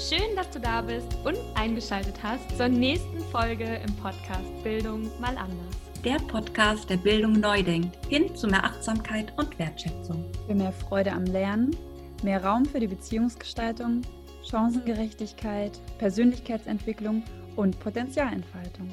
Schön, 0.00 0.34
dass 0.34 0.48
du 0.48 0.58
da 0.58 0.80
bist 0.80 1.14
und 1.24 1.36
eingeschaltet 1.56 2.14
hast 2.22 2.56
zur 2.56 2.68
nächsten 2.68 3.20
Folge 3.30 3.82
im 3.86 3.94
Podcast 3.96 4.64
Bildung 4.64 5.02
mal 5.20 5.36
anders. 5.36 5.76
Der 6.02 6.16
Podcast, 6.16 6.88
der 6.88 6.96
Bildung 6.96 7.34
neu 7.34 7.62
denkt, 7.62 7.98
hin 8.08 8.34
zu 8.34 8.46
mehr 8.46 8.64
Achtsamkeit 8.64 9.30
und 9.36 9.58
Wertschätzung. 9.58 10.24
Für 10.46 10.54
mehr 10.54 10.72
Freude 10.72 11.12
am 11.12 11.24
Lernen, 11.26 11.76
mehr 12.22 12.42
Raum 12.42 12.64
für 12.64 12.80
die 12.80 12.86
Beziehungsgestaltung, 12.86 14.00
Chancengerechtigkeit, 14.42 15.78
Persönlichkeitsentwicklung 15.98 17.22
und 17.56 17.78
Potenzialentfaltung. 17.78 18.88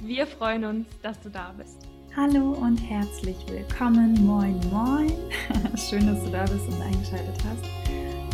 Wir 0.00 0.26
freuen 0.26 0.64
uns, 0.64 0.88
dass 1.02 1.20
du 1.20 1.30
da 1.30 1.54
bist. 1.56 1.86
Hallo 2.16 2.50
und 2.50 2.78
herzlich 2.78 3.36
willkommen. 3.46 4.14
Moin, 4.26 4.60
moin. 4.72 5.12
Schön, 5.76 6.04
dass 6.08 6.24
du 6.24 6.30
da 6.32 6.42
bist 6.42 6.66
und 6.66 6.82
eingeschaltet 6.82 7.36
hast 7.48 7.81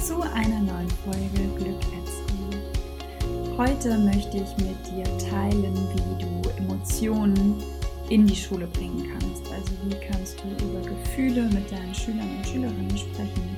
zu 0.03 0.21
einer 0.23 0.61
neuen 0.61 0.91
Folge 1.05 1.49
Glück 1.57 1.83
School. 2.07 3.57
Heute 3.57 3.99
möchte 3.99 4.37
ich 4.37 4.65
mit 4.65 4.77
dir 4.87 5.05
teilen, 5.29 5.75
wie 5.93 6.23
du 6.23 6.49
Emotionen 6.57 7.63
in 8.09 8.27
die 8.27 8.37
Schule 8.37 8.67
bringen 8.69 9.09
kannst. 9.13 9.53
Also 9.53 9.73
wie 9.85 9.97
kannst 10.07 10.37
du 10.41 10.65
über 10.65 10.81
Gefühle 10.89 11.43
mit 11.53 11.71
deinen 11.71 11.95
Schülern 11.95 12.29
und 12.37 12.47
Schülerinnen 12.47 12.97
sprechen? 12.97 13.57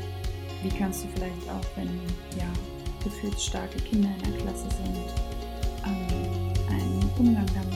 Wie 0.63 0.71
kannst 0.71 1.05
du 1.05 1.09
vielleicht 1.15 1.49
auch, 1.51 1.77
wenn 1.77 1.89
ja, 2.39 2.51
gefühlsstarke 3.05 3.79
Kinder 3.79 4.09
in 4.25 4.33
der 4.33 4.41
Klasse 4.41 4.67
sind, 4.83 4.97
ähm, 5.87 6.53
einen 6.71 7.11
Umgang 7.19 7.47
damit 7.55 7.70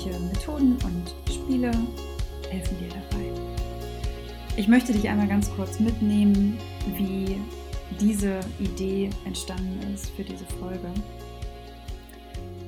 welche 0.00 0.18
Methoden 0.20 0.78
und 0.84 1.14
Spiele 1.30 1.70
helfen 2.48 2.78
dir 2.78 2.88
dabei? 2.88 3.30
Ich 4.56 4.66
möchte 4.66 4.92
dich 4.92 5.06
einmal 5.08 5.28
ganz 5.28 5.50
kurz 5.54 5.78
mitnehmen, 5.80 6.58
wie 6.96 7.38
diese 8.00 8.40
Idee 8.58 9.10
entstanden 9.26 9.92
ist 9.92 10.08
für 10.10 10.24
diese 10.24 10.46
Folge. 10.58 10.88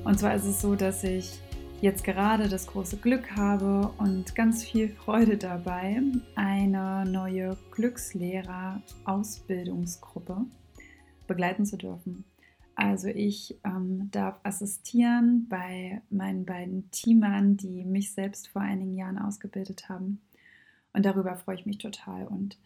Und 0.03 0.19
zwar 0.19 0.35
ist 0.35 0.45
es 0.45 0.61
so, 0.61 0.75
dass 0.75 1.03
ich 1.03 1.39
jetzt 1.81 2.03
gerade 2.03 2.47
das 2.49 2.67
große 2.67 2.97
Glück 2.97 3.35
habe 3.35 3.91
und 3.97 4.35
ganz 4.35 4.63
viel 4.63 4.89
Freude 4.89 5.37
dabei, 5.37 6.03
eine 6.35 7.03
neue 7.05 7.57
Glückslehrer-Ausbildungsgruppe 7.71 10.37
begleiten 11.25 11.65
zu 11.65 11.77
dürfen. 11.77 12.25
Also 12.75 13.07
ich 13.07 13.59
ähm, 13.63 14.09
darf 14.11 14.39
assistieren 14.43 15.47
bei 15.47 16.01
meinen 16.09 16.45
beiden 16.45 16.89
Teamern, 16.91 17.55
die 17.57 17.85
mich 17.85 18.13
selbst 18.13 18.47
vor 18.47 18.61
einigen 18.61 18.93
Jahren 18.93 19.19
ausgebildet 19.19 19.89
haben. 19.89 20.21
Und 20.93 21.05
darüber 21.05 21.35
freue 21.35 21.55
ich 21.55 21.65
mich 21.65 21.77
total. 21.77 22.27
Und 22.27 22.57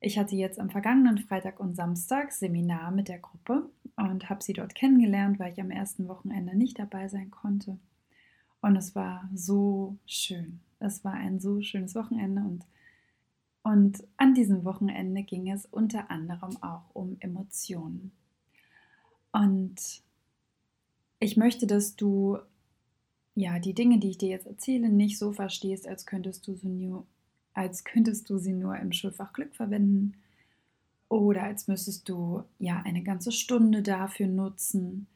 ich 0.00 0.18
hatte 0.18 0.34
jetzt 0.34 0.58
am 0.58 0.70
vergangenen 0.70 1.18
Freitag 1.18 1.60
und 1.60 1.76
Samstag 1.76 2.32
Seminar 2.32 2.90
mit 2.90 3.08
der 3.08 3.20
Gruppe 3.20 3.70
und 3.96 4.28
habe 4.28 4.42
sie 4.42 4.52
dort 4.52 4.74
kennengelernt, 4.74 5.38
weil 5.38 5.52
ich 5.52 5.60
am 5.60 5.70
ersten 5.70 6.08
Wochenende 6.08 6.56
nicht 6.56 6.78
dabei 6.78 7.06
sein 7.08 7.30
konnte. 7.30 7.78
Und 8.60 8.76
es 8.76 8.94
war 8.96 9.28
so 9.34 9.96
schön. 10.06 10.60
Es 10.80 11.04
war 11.04 11.14
ein 11.14 11.38
so 11.38 11.62
schönes 11.62 11.94
Wochenende 11.94 12.42
und, 12.42 12.64
und 13.62 14.04
an 14.16 14.34
diesem 14.34 14.64
Wochenende 14.64 15.22
ging 15.22 15.48
es 15.50 15.66
unter 15.66 16.10
anderem 16.10 16.60
auch 16.62 16.90
um 16.94 17.16
Emotionen. 17.20 18.10
Und 19.32 20.02
ich 21.18 21.36
möchte, 21.36 21.66
dass 21.66 21.96
du 21.96 22.38
ja 23.34 23.58
die 23.58 23.74
Dinge, 23.74 23.98
die 23.98 24.10
ich 24.10 24.18
dir 24.18 24.28
jetzt 24.28 24.46
erzähle, 24.46 24.88
nicht 24.90 25.18
so 25.18 25.32
verstehst, 25.32 25.88
als 25.88 26.06
könntest 26.06 26.46
du 26.46 26.54
sie 26.54 26.68
nur, 26.68 27.06
als 27.54 27.84
könntest 27.84 28.28
du 28.28 28.38
sie 28.38 28.52
nur 28.52 28.76
im 28.76 28.92
Schulfach 28.92 29.32
Glück 29.32 29.54
verwenden 29.54 30.14
oder 31.08 31.42
als 31.42 31.68
müsstest 31.68 32.08
du 32.08 32.42
ja 32.58 32.82
eine 32.84 33.02
ganze 33.02 33.32
Stunde 33.32 33.82
dafür 33.82 34.26
nutzen. 34.26 35.06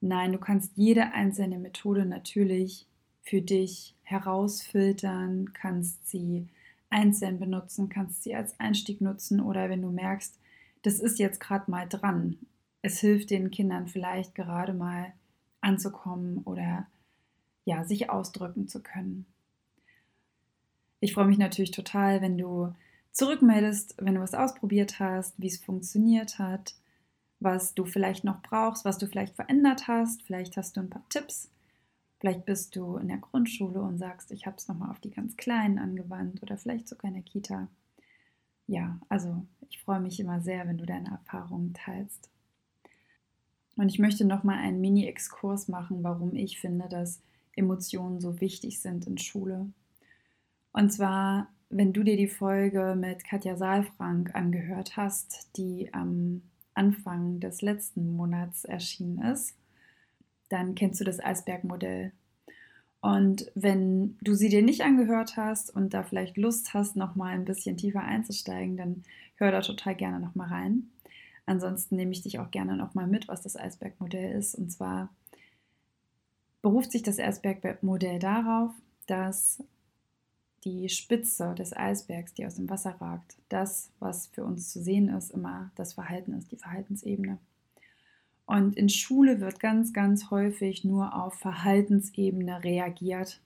Nein, 0.00 0.32
du 0.32 0.38
kannst 0.38 0.72
jede 0.76 1.12
einzelne 1.12 1.58
Methode 1.58 2.06
natürlich 2.06 2.86
für 3.22 3.42
dich 3.42 3.94
herausfiltern, 4.02 5.52
kannst 5.52 6.08
sie 6.08 6.48
einzeln 6.90 7.38
benutzen, 7.38 7.88
kannst 7.88 8.22
sie 8.22 8.34
als 8.34 8.58
Einstieg 8.58 9.00
nutzen 9.00 9.40
oder 9.40 9.70
wenn 9.70 9.82
du 9.82 9.90
merkst, 9.90 10.38
das 10.82 11.00
ist 11.00 11.18
jetzt 11.18 11.38
gerade 11.38 11.70
mal 11.70 11.88
dran. 11.88 12.38
Es 12.82 13.00
hilft 13.00 13.30
den 13.30 13.50
Kindern 13.50 13.86
vielleicht 13.86 14.34
gerade 14.34 14.74
mal 14.74 15.12
anzukommen 15.60 16.38
oder 16.44 16.86
ja, 17.64 17.84
sich 17.84 18.10
ausdrücken 18.10 18.68
zu 18.68 18.82
können. 18.82 19.26
Ich 21.00 21.14
freue 21.14 21.26
mich 21.26 21.38
natürlich 21.38 21.70
total, 21.70 22.20
wenn 22.20 22.36
du 22.36 22.74
zurückmeldest, 23.12 23.94
wenn 23.98 24.16
du 24.16 24.20
was 24.20 24.34
ausprobiert 24.34 24.98
hast, 24.98 25.34
wie 25.40 25.46
es 25.46 25.58
funktioniert 25.58 26.38
hat, 26.38 26.74
was 27.40 27.74
du 27.74 27.84
vielleicht 27.84 28.24
noch 28.24 28.42
brauchst, 28.42 28.84
was 28.84 28.98
du 28.98 29.06
vielleicht 29.06 29.36
verändert 29.36 29.88
hast. 29.88 30.22
Vielleicht 30.22 30.56
hast 30.56 30.76
du 30.76 30.80
ein 30.80 30.90
paar 30.90 31.08
Tipps 31.08 31.52
Vielleicht 32.22 32.44
bist 32.44 32.76
du 32.76 32.98
in 32.98 33.08
der 33.08 33.16
Grundschule 33.16 33.82
und 33.82 33.98
sagst, 33.98 34.30
ich 34.30 34.46
habe 34.46 34.56
es 34.56 34.68
nochmal 34.68 34.90
auf 34.90 35.00
die 35.00 35.10
ganz 35.10 35.36
Kleinen 35.36 35.80
angewandt 35.80 36.40
oder 36.40 36.56
vielleicht 36.56 36.86
sogar 36.86 37.08
in 37.08 37.14
der 37.14 37.24
Kita. 37.24 37.66
Ja, 38.68 39.00
also 39.08 39.44
ich 39.68 39.80
freue 39.80 39.98
mich 39.98 40.20
immer 40.20 40.40
sehr, 40.40 40.68
wenn 40.68 40.78
du 40.78 40.86
deine 40.86 41.10
Erfahrungen 41.10 41.74
teilst. 41.74 42.30
Und 43.82 43.88
ich 43.88 43.98
möchte 43.98 44.24
nochmal 44.24 44.58
einen 44.58 44.80
Mini-Exkurs 44.80 45.66
machen, 45.66 46.04
warum 46.04 46.36
ich 46.36 46.60
finde, 46.60 46.88
dass 46.88 47.20
Emotionen 47.56 48.20
so 48.20 48.40
wichtig 48.40 48.80
sind 48.80 49.08
in 49.08 49.18
Schule. 49.18 49.66
Und 50.72 50.92
zwar, 50.92 51.48
wenn 51.68 51.92
du 51.92 52.04
dir 52.04 52.16
die 52.16 52.28
Folge 52.28 52.94
mit 52.96 53.24
Katja 53.24 53.56
Saalfrank 53.56 54.36
angehört 54.36 54.96
hast, 54.96 55.48
die 55.56 55.92
am 55.92 56.42
Anfang 56.74 57.40
des 57.40 57.60
letzten 57.60 58.14
Monats 58.14 58.64
erschienen 58.64 59.20
ist, 59.20 59.56
dann 60.48 60.76
kennst 60.76 61.00
du 61.00 61.04
das 61.04 61.18
Eisbergmodell. 61.18 62.12
Und 63.00 63.50
wenn 63.56 64.16
du 64.20 64.34
sie 64.34 64.48
dir 64.48 64.62
nicht 64.62 64.82
angehört 64.82 65.36
hast 65.36 65.74
und 65.74 65.92
da 65.92 66.04
vielleicht 66.04 66.36
Lust 66.36 66.72
hast, 66.72 66.94
nochmal 66.94 67.34
ein 67.34 67.44
bisschen 67.44 67.76
tiefer 67.76 68.02
einzusteigen, 68.02 68.76
dann 68.76 69.02
hör 69.38 69.50
da 69.50 69.60
total 69.60 69.96
gerne 69.96 70.20
nochmal 70.20 70.50
rein. 70.50 70.91
Ansonsten 71.46 71.96
nehme 71.96 72.12
ich 72.12 72.22
dich 72.22 72.38
auch 72.38 72.50
gerne 72.50 72.76
nochmal 72.76 73.06
mit, 73.06 73.28
was 73.28 73.42
das 73.42 73.56
Eisbergmodell 73.56 74.32
ist. 74.32 74.54
Und 74.54 74.70
zwar 74.70 75.08
beruft 76.60 76.92
sich 76.92 77.02
das 77.02 77.18
Eisbergmodell 77.18 78.18
darauf, 78.18 78.70
dass 79.06 79.62
die 80.64 80.88
Spitze 80.88 81.54
des 81.54 81.76
Eisbergs, 81.76 82.34
die 82.34 82.46
aus 82.46 82.54
dem 82.54 82.70
Wasser 82.70 82.92
ragt, 83.00 83.36
das, 83.48 83.90
was 83.98 84.28
für 84.28 84.44
uns 84.44 84.72
zu 84.72 84.80
sehen 84.80 85.08
ist, 85.08 85.32
immer 85.32 85.72
das 85.74 85.94
Verhalten 85.94 86.34
ist, 86.34 86.52
die 86.52 86.56
Verhaltensebene. 86.56 87.38
Und 88.46 88.76
in 88.76 88.88
Schule 88.88 89.40
wird 89.40 89.60
ganz, 89.60 89.92
ganz 89.92 90.30
häufig 90.30 90.84
nur 90.84 91.14
auf 91.14 91.34
Verhaltensebene 91.34 92.62
reagiert. 92.62 93.40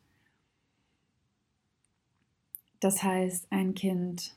Das 2.80 3.02
heißt, 3.02 3.46
ein 3.50 3.74
Kind 3.74 4.34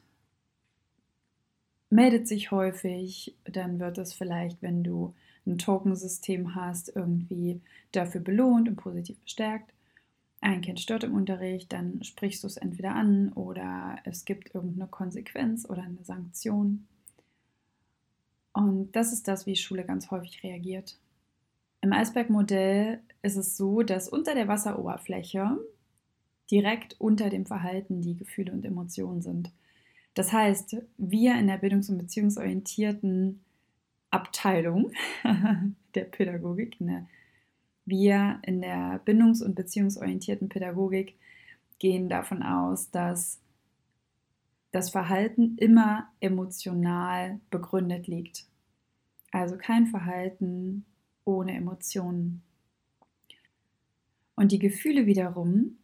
meldet 1.89 2.27
sich 2.27 2.51
häufig, 2.51 3.35
dann 3.45 3.79
wird 3.79 3.97
es 3.97 4.13
vielleicht, 4.13 4.61
wenn 4.61 4.83
du 4.83 5.13
ein 5.45 5.57
Tokensystem 5.57 6.55
hast, 6.55 6.95
irgendwie 6.95 7.61
dafür 7.91 8.21
belohnt 8.21 8.69
und 8.69 8.75
positiv 8.75 9.17
bestärkt. 9.19 9.73
Ein 10.41 10.61
Kind 10.61 10.79
stört 10.79 11.03
im 11.03 11.15
Unterricht, 11.15 11.73
dann 11.73 12.03
sprichst 12.03 12.43
du 12.43 12.47
es 12.47 12.57
entweder 12.57 12.95
an 12.95 13.33
oder 13.33 13.97
es 14.05 14.25
gibt 14.25 14.53
irgendeine 14.55 14.87
Konsequenz 14.87 15.67
oder 15.67 15.83
eine 15.83 16.03
Sanktion. 16.03 16.87
Und 18.53 18.91
das 18.95 19.11
ist 19.11 19.27
das, 19.27 19.45
wie 19.45 19.55
Schule 19.55 19.83
ganz 19.83 20.11
häufig 20.11 20.43
reagiert. 20.43 20.97
Im 21.81 21.93
Eisbergmodell 21.93 23.01
ist 23.21 23.37
es 23.37 23.57
so, 23.57 23.83
dass 23.83 24.09
unter 24.09 24.33
der 24.33 24.47
Wasseroberfläche 24.47 25.57
direkt 26.51 26.95
unter 26.99 27.29
dem 27.29 27.45
Verhalten 27.45 28.01
die 28.01 28.15
Gefühle 28.15 28.51
und 28.51 28.65
Emotionen 28.65 29.21
sind. 29.21 29.51
Das 30.13 30.33
heißt, 30.33 30.77
wir 30.97 31.37
in 31.37 31.47
der 31.47 31.57
bildungs- 31.57 31.89
und 31.89 31.97
beziehungsorientierten 31.97 33.41
Abteilung 34.11 34.91
der 35.95 36.03
Pädagogik, 36.05 36.81
ne, 36.81 37.07
wir 37.89 38.39
in 38.43 38.61
der 38.61 39.01
bindungs- 39.03 39.41
und 39.41 39.55
beziehungsorientierten 39.55 40.49
Pädagogik 40.49 41.15
gehen 41.79 42.09
davon 42.09 42.43
aus, 42.43 42.91
dass 42.91 43.39
das 44.71 44.91
Verhalten 44.91 45.57
immer 45.57 46.07
emotional 46.19 47.39
begründet 47.49 48.07
liegt. 48.07 48.45
Also 49.31 49.57
kein 49.57 49.87
Verhalten 49.87 50.85
ohne 51.25 51.53
Emotionen. 51.53 52.43
Und 54.35 54.51
die 54.51 54.59
Gefühle 54.59 55.05
wiederum 55.05 55.77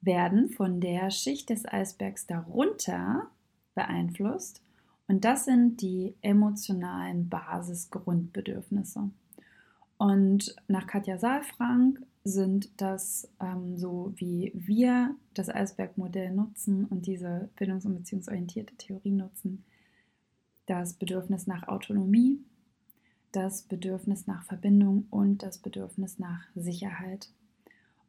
werden 0.00 0.48
von 0.48 0.80
der 0.80 1.10
Schicht 1.10 1.50
des 1.50 1.66
Eisbergs 1.66 2.26
darunter 2.26 3.30
beeinflusst. 3.74 4.62
Und 5.08 5.24
das 5.24 5.44
sind 5.44 5.80
die 5.80 6.14
emotionalen 6.22 7.28
Basisgrundbedürfnisse. 7.28 9.10
Und 9.98 10.56
nach 10.68 10.86
Katja 10.86 11.18
Saalfrank 11.18 12.02
sind, 12.24 12.80
dass 12.80 13.28
ähm, 13.40 13.76
so 13.76 14.12
wie 14.16 14.52
wir 14.54 15.14
das 15.34 15.48
Eisbergmodell 15.48 16.32
nutzen 16.32 16.86
und 16.86 17.06
diese 17.06 17.48
bindungs- 17.56 17.84
und 17.84 17.96
beziehungsorientierte 17.96 18.76
Theorie 18.76 19.12
nutzen, 19.12 19.64
das 20.66 20.94
Bedürfnis 20.94 21.46
nach 21.46 21.68
Autonomie, 21.68 22.40
das 23.32 23.62
Bedürfnis 23.62 24.26
nach 24.26 24.44
Verbindung 24.44 25.06
und 25.10 25.42
das 25.42 25.58
Bedürfnis 25.58 26.18
nach 26.18 26.46
Sicherheit. 26.54 27.30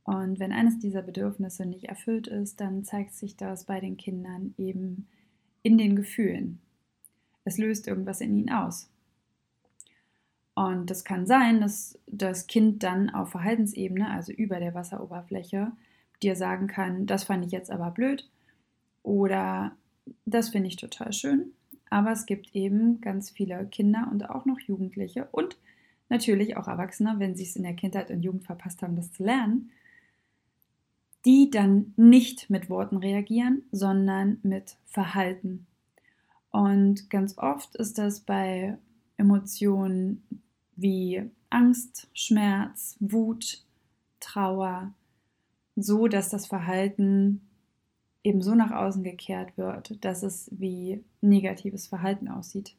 Und 0.04 0.39
wenn 0.39 0.51
eines 0.51 0.80
dieser 0.80 1.01
Bedürfnisse 1.01 1.66
nicht 1.66 1.86
erfüllt 1.86 2.27
ist, 2.27 2.59
dann 2.59 2.83
zeigt 2.83 3.13
sich 3.13 3.38
das 3.38 3.66
bei 3.66 3.80
den 3.80 3.98
Kindern 3.98 4.54
eben 4.57 5.07
in 5.63 5.77
den 5.77 5.95
Gefühlen. 5.95 6.60
Es 7.45 7.57
löst 7.57 7.88
irgendwas 7.88 8.21
in 8.21 8.38
ihnen 8.38 8.51
aus. 8.51 8.89
Und 10.56 10.89
das 10.89 11.04
kann 11.04 11.25
sein, 11.25 11.62
dass 11.62 11.98
das 12.06 12.45
Kind 12.48 12.83
dann 12.83 13.10
auf 13.10 13.31
Verhaltensebene, 13.31 14.10
also 14.10 14.31
über 14.31 14.60
der 14.60 14.75
Wasseroberfläche, 14.75 15.71
dir 16.21 16.36
sagen 16.36 16.68
kann, 16.68 17.06
das 17.06 17.24
fand 17.24 17.45
ich 17.45 17.51
jetzt 17.51 17.71
aber 17.71 17.92
blöd 17.92 18.30
oder 19.01 19.75
das 20.25 20.50
finde 20.50 20.68
ich 20.68 20.75
total 20.75 21.12
schön. 21.12 21.54
Aber 21.89 22.12
es 22.12 22.25
gibt 22.25 22.56
eben 22.56 23.01
ganz 23.01 23.30
viele 23.30 23.66
Kinder 23.66 24.07
und 24.12 24.30
auch 24.30 24.45
noch 24.45 24.59
Jugendliche 24.59 25.27
und 25.31 25.57
natürlich 26.09 26.56
auch 26.57 26.68
Erwachsene, 26.68 27.16
wenn 27.18 27.36
sie 27.36 27.44
es 27.44 27.56
in 27.56 27.63
der 27.63 27.74
Kindheit 27.75 28.12
und 28.12 28.21
Jugend 28.21 28.45
verpasst 28.45 28.81
haben, 28.81 28.95
das 28.95 29.12
zu 29.12 29.24
lernen, 29.24 29.71
die 31.25 31.49
dann 31.49 31.93
nicht 31.95 32.49
mit 32.49 32.69
Worten 32.69 32.97
reagieren, 32.97 33.63
sondern 33.71 34.39
mit 34.43 34.77
Verhalten. 34.85 35.65
Und 36.51 37.09
ganz 37.09 37.37
oft 37.37 37.75
ist 37.75 37.97
das 37.97 38.19
bei 38.21 38.77
Emotionen 39.17 40.23
wie 40.75 41.29
Angst, 41.49 42.09
Schmerz, 42.13 42.97
Wut, 42.99 43.63
Trauer, 44.19 44.93
so 45.75 46.07
dass 46.07 46.29
das 46.29 46.45
Verhalten 46.45 47.41
eben 48.23 48.41
so 48.41 48.55
nach 48.55 48.71
außen 48.71 49.03
gekehrt 49.03 49.57
wird, 49.57 50.03
dass 50.03 50.23
es 50.23 50.49
wie 50.51 51.03
negatives 51.21 51.87
Verhalten 51.87 52.27
aussieht. 52.27 52.75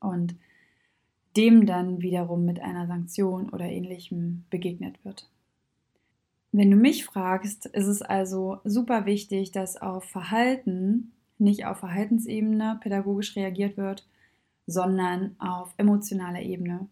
Und 0.00 0.36
dem 1.36 1.66
dann 1.66 2.00
wiederum 2.00 2.44
mit 2.44 2.60
einer 2.60 2.86
Sanktion 2.86 3.48
oder 3.50 3.64
ähnlichem 3.64 4.44
begegnet 4.50 5.04
wird. 5.04 5.28
Wenn 6.56 6.70
du 6.70 6.76
mich 6.76 7.04
fragst, 7.04 7.66
ist 7.66 7.88
es 7.88 8.00
also 8.00 8.60
super 8.62 9.06
wichtig, 9.06 9.50
dass 9.50 9.76
auf 9.76 10.04
Verhalten, 10.04 11.10
nicht 11.36 11.66
auf 11.66 11.78
Verhaltensebene 11.78 12.78
pädagogisch 12.80 13.34
reagiert 13.34 13.76
wird, 13.76 14.06
sondern 14.64 15.34
auf 15.40 15.74
emotionaler 15.78 16.42
Ebene. 16.42 16.86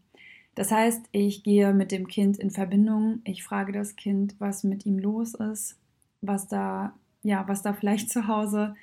Das 0.56 0.72
heißt, 0.72 1.04
ich 1.12 1.44
gehe 1.44 1.72
mit 1.74 1.92
dem 1.92 2.08
Kind 2.08 2.38
in 2.38 2.50
Verbindung, 2.50 3.20
ich 3.22 3.44
frage 3.44 3.70
das 3.70 3.94
Kind, 3.94 4.34
was 4.40 4.64
mit 4.64 4.84
ihm 4.84 4.98
los 4.98 5.34
ist, 5.34 5.78
was 6.22 6.48
da, 6.48 6.94
ja, 7.22 7.46
was 7.46 7.62
da 7.62 7.72
vielleicht 7.72 8.10
zu 8.10 8.26
Hause 8.26 8.74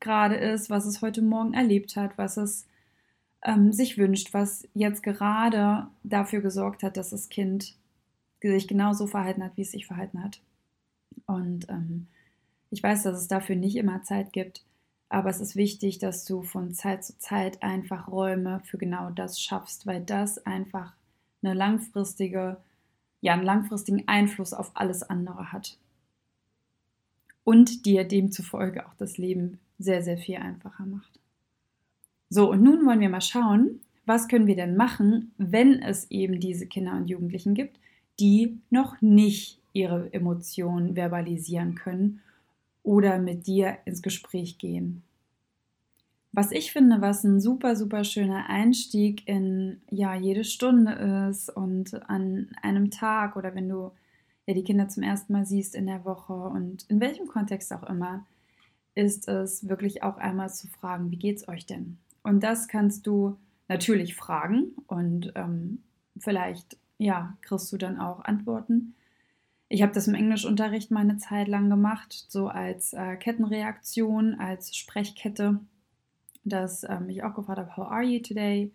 gerade 0.00 0.34
ist, 0.34 0.68
was 0.68 0.84
es 0.84 1.00
heute 1.00 1.22
Morgen 1.22 1.54
erlebt 1.54 1.96
hat, 1.96 2.18
was 2.18 2.36
es 2.36 2.66
ähm, 3.42 3.72
sich 3.72 3.96
wünscht, 3.96 4.34
was 4.34 4.68
jetzt 4.74 5.02
gerade 5.02 5.86
dafür 6.02 6.42
gesorgt 6.42 6.82
hat, 6.82 6.98
dass 6.98 7.08
das 7.08 7.30
Kind 7.30 7.74
sich 8.52 8.68
genauso 8.68 9.06
verhalten 9.06 9.42
hat, 9.42 9.56
wie 9.56 9.62
es 9.62 9.72
sich 9.72 9.86
verhalten 9.86 10.22
hat. 10.22 10.40
Und 11.26 11.68
ähm, 11.68 12.06
ich 12.70 12.82
weiß, 12.82 13.04
dass 13.04 13.18
es 13.18 13.28
dafür 13.28 13.56
nicht 13.56 13.76
immer 13.76 14.02
Zeit 14.02 14.32
gibt, 14.32 14.64
aber 15.08 15.30
es 15.30 15.40
ist 15.40 15.56
wichtig, 15.56 15.98
dass 15.98 16.24
du 16.24 16.42
von 16.42 16.72
Zeit 16.74 17.04
zu 17.04 17.18
Zeit 17.18 17.62
einfach 17.62 18.08
Räume 18.08 18.60
für 18.64 18.78
genau 18.78 19.10
das 19.10 19.40
schaffst, 19.40 19.86
weil 19.86 20.02
das 20.02 20.44
einfach 20.44 20.94
eine 21.42 21.54
langfristige, 21.54 22.56
ja, 23.20 23.34
einen 23.34 23.44
langfristigen 23.44 24.08
Einfluss 24.08 24.52
auf 24.52 24.72
alles 24.74 25.02
andere 25.02 25.52
hat. 25.52 25.78
Und 27.44 27.86
dir 27.86 28.02
demzufolge 28.02 28.86
auch 28.86 28.94
das 28.94 29.18
Leben 29.18 29.60
sehr, 29.78 30.02
sehr 30.02 30.18
viel 30.18 30.36
einfacher 30.36 30.84
macht. 30.84 31.20
So, 32.28 32.50
und 32.50 32.62
nun 32.62 32.84
wollen 32.84 33.00
wir 33.00 33.08
mal 33.08 33.20
schauen, 33.20 33.80
was 34.04 34.26
können 34.26 34.48
wir 34.48 34.56
denn 34.56 34.76
machen, 34.76 35.32
wenn 35.38 35.80
es 35.80 36.10
eben 36.10 36.40
diese 36.40 36.66
Kinder 36.66 36.96
und 36.96 37.08
Jugendlichen 37.08 37.54
gibt, 37.54 37.78
die 38.18 38.58
noch 38.70 39.00
nicht 39.00 39.60
ihre 39.72 40.12
Emotionen 40.12 40.94
verbalisieren 40.94 41.74
können 41.74 42.20
oder 42.82 43.18
mit 43.18 43.46
dir 43.46 43.78
ins 43.84 44.00
Gespräch 44.00 44.58
gehen. 44.58 45.02
Was 46.32 46.52
ich 46.52 46.72
finde, 46.72 47.00
was 47.00 47.24
ein 47.24 47.40
super, 47.40 47.76
super 47.76 48.04
schöner 48.04 48.48
Einstieg 48.48 49.26
in 49.26 49.80
ja, 49.90 50.14
jede 50.14 50.44
Stunde 50.44 51.28
ist 51.30 51.48
und 51.48 51.94
an 52.10 52.50
einem 52.62 52.90
Tag 52.90 53.36
oder 53.36 53.54
wenn 53.54 53.68
du 53.68 53.90
ja, 54.46 54.54
die 54.54 54.62
Kinder 54.62 54.88
zum 54.88 55.02
ersten 55.02 55.32
Mal 55.32 55.46
siehst 55.46 55.74
in 55.74 55.86
der 55.86 56.04
Woche 56.04 56.34
und 56.34 56.84
in 56.88 57.00
welchem 57.00 57.26
Kontext 57.26 57.72
auch 57.72 57.82
immer, 57.84 58.26
ist 58.94 59.28
es 59.28 59.68
wirklich 59.68 60.02
auch 60.02 60.18
einmal 60.18 60.50
zu 60.50 60.68
fragen, 60.68 61.10
wie 61.10 61.18
geht's 61.18 61.48
euch 61.48 61.66
denn? 61.66 61.98
Und 62.22 62.42
das 62.42 62.68
kannst 62.68 63.06
du 63.06 63.36
natürlich 63.68 64.14
fragen 64.14 64.74
und 64.86 65.32
ähm, 65.36 65.82
vielleicht 66.18 66.76
ja, 66.98 67.36
kriegst 67.42 67.72
du 67.72 67.76
dann 67.76 67.98
auch 67.98 68.24
Antworten. 68.24 68.94
Ich 69.68 69.82
habe 69.82 69.92
das 69.92 70.06
im 70.06 70.14
Englischunterricht 70.14 70.90
mal 70.90 71.00
eine 71.00 71.16
Zeit 71.18 71.48
lang 71.48 71.68
gemacht, 71.68 72.26
so 72.28 72.48
als 72.48 72.92
äh, 72.92 73.16
Kettenreaktion, 73.16 74.34
als 74.34 74.76
Sprechkette, 74.76 75.58
dass 76.44 76.84
ähm, 76.84 77.08
ich 77.08 77.24
auch 77.24 77.34
gefragt 77.34 77.58
habe, 77.58 77.76
how 77.76 77.90
are 77.90 78.04
you 78.04 78.20
today? 78.20 78.70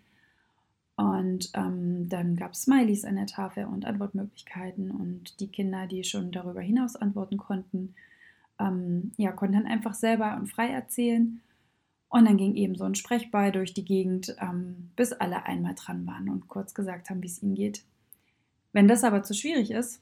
Und 0.98 1.50
ähm, 1.54 2.10
dann 2.10 2.36
gab 2.36 2.52
es 2.52 2.64
Smileys 2.64 3.06
an 3.06 3.16
der 3.16 3.26
Tafel 3.26 3.66
und 3.66 3.86
Antwortmöglichkeiten 3.86 4.92
und 4.92 5.40
die 5.40 5.48
Kinder, 5.48 5.88
die 5.88 6.04
schon 6.04 6.32
darüber 6.32 6.62
hinaus 6.62 6.96
antworten 6.96 7.38
konnten, 7.38 7.96
ähm, 8.60 9.14
ja, 9.18 9.32
konnten 9.32 9.56
dann 9.56 9.66
einfach 9.66 9.94
selber 9.94 10.36
und 10.36 10.48
frei 10.48 10.68
erzählen. 10.68 11.42
Und 12.10 12.26
dann 12.26 12.36
ging 12.36 12.56
eben 12.56 12.76
so 12.76 12.84
ein 12.84 12.96
Sprechball 12.96 13.54
durch 13.54 13.74
die 13.74 13.86
Gegend, 13.86 14.36
ähm, 14.42 14.92
bis 14.98 15.14
alle 15.14 15.46
einmal 15.46 15.76
dran 15.76 16.06
waren 16.06 16.30
und 16.30 16.50
kurz 16.50 16.74
gesagt 16.74 17.10
haben, 17.10 17.24
wie 17.24 17.28
es 17.28 17.42
ihnen 17.42 17.56
geht. 17.56 17.86
Wenn 18.74 18.88
das 18.88 19.04
aber 19.04 19.24
zu 19.24 19.34
schwierig 19.34 19.72
ist, 19.72 20.02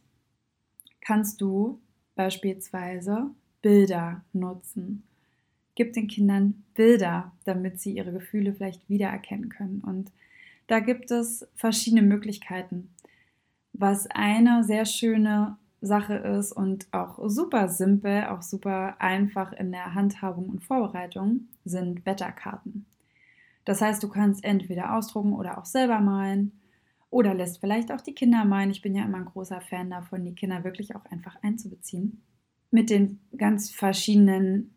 kannst 1.02 1.42
du 1.42 1.80
beispielsweise 2.16 3.32
Bilder 3.62 4.22
nutzen. 4.34 5.04
Gib 5.76 5.94
den 5.94 6.08
Kindern 6.08 6.64
Bilder, 6.74 7.32
damit 7.46 7.80
sie 7.80 7.94
ihre 7.94 8.12
Gefühle 8.12 8.54
vielleicht 8.54 8.90
wiedererkennen 8.90 9.50
können. 9.50 9.82
Und 9.82 10.12
da 10.68 10.80
gibt 10.80 11.10
es 11.12 11.48
verschiedene 11.56 12.02
Möglichkeiten. 12.02 12.90
Was 13.74 14.08
eine 14.08 14.64
sehr 14.64 14.86
schöne 14.86 15.58
Sache 15.82 16.16
ist 16.16 16.52
und 16.52 16.88
auch 16.92 17.20
super 17.30 17.70
simpel, 17.70 18.26
auch 18.26 18.42
super 18.42 18.98
einfach 19.00 19.54
in 19.54 19.72
der 19.72 19.94
Handhabung 19.94 20.50
und 20.50 20.64
Vorbereitung, 20.64 21.48
sind 21.64 22.06
Wetterkarten. 22.06 22.86
Das 23.64 23.82
heißt, 23.82 24.04
du 24.04 24.10
kannst 24.10 24.44
entweder 24.44 24.96
ausdrucken 24.96 25.34
oder 25.34 25.58
auch 25.58 25.66
selber 25.66 26.00
malen 26.00 26.52
oder 27.10 27.34
lässt 27.34 27.60
vielleicht 27.60 27.92
auch 27.92 28.02
die 28.02 28.14
Kinder 28.14 28.46
meinen. 28.46 28.72
Ich 28.72 28.82
bin 28.82 28.96
ja 28.96 29.06
immer 29.06 29.18
ein 29.18 29.26
großer 29.26 29.62
Fan 29.62 29.90
davon, 29.90 30.26
die 30.26 30.36
Kinder 30.36 30.64
wirklich 30.64 30.96
auch 30.96 31.06
einfach 31.06 31.42
einzubeziehen. 31.42 32.22
Mit 32.72 32.90
den 32.90 33.20
ganz 33.36 33.72
verschiedenen 33.72 34.76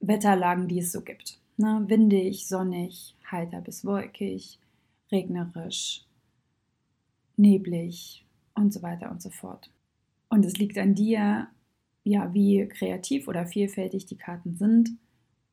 Wetterlagen, 0.00 0.66
die 0.66 0.80
es 0.80 0.90
so 0.90 1.02
gibt. 1.02 1.38
Ne? 1.56 1.84
Windig, 1.86 2.48
sonnig, 2.48 3.14
heiter 3.30 3.60
bis 3.60 3.84
wolkig, 3.84 4.58
regnerisch, 5.12 6.04
neblig 7.36 8.26
und 8.54 8.72
so 8.72 8.82
weiter 8.82 9.10
und 9.10 9.22
so 9.22 9.30
fort. 9.30 9.70
Und 10.28 10.44
es 10.44 10.56
liegt 10.58 10.78
an 10.78 10.94
dir, 10.94 11.48
ja, 12.02 12.32
wie 12.34 12.66
kreativ 12.66 13.28
oder 13.28 13.46
vielfältig 13.46 14.06
die 14.06 14.16
Karten 14.16 14.56
sind. 14.56 14.90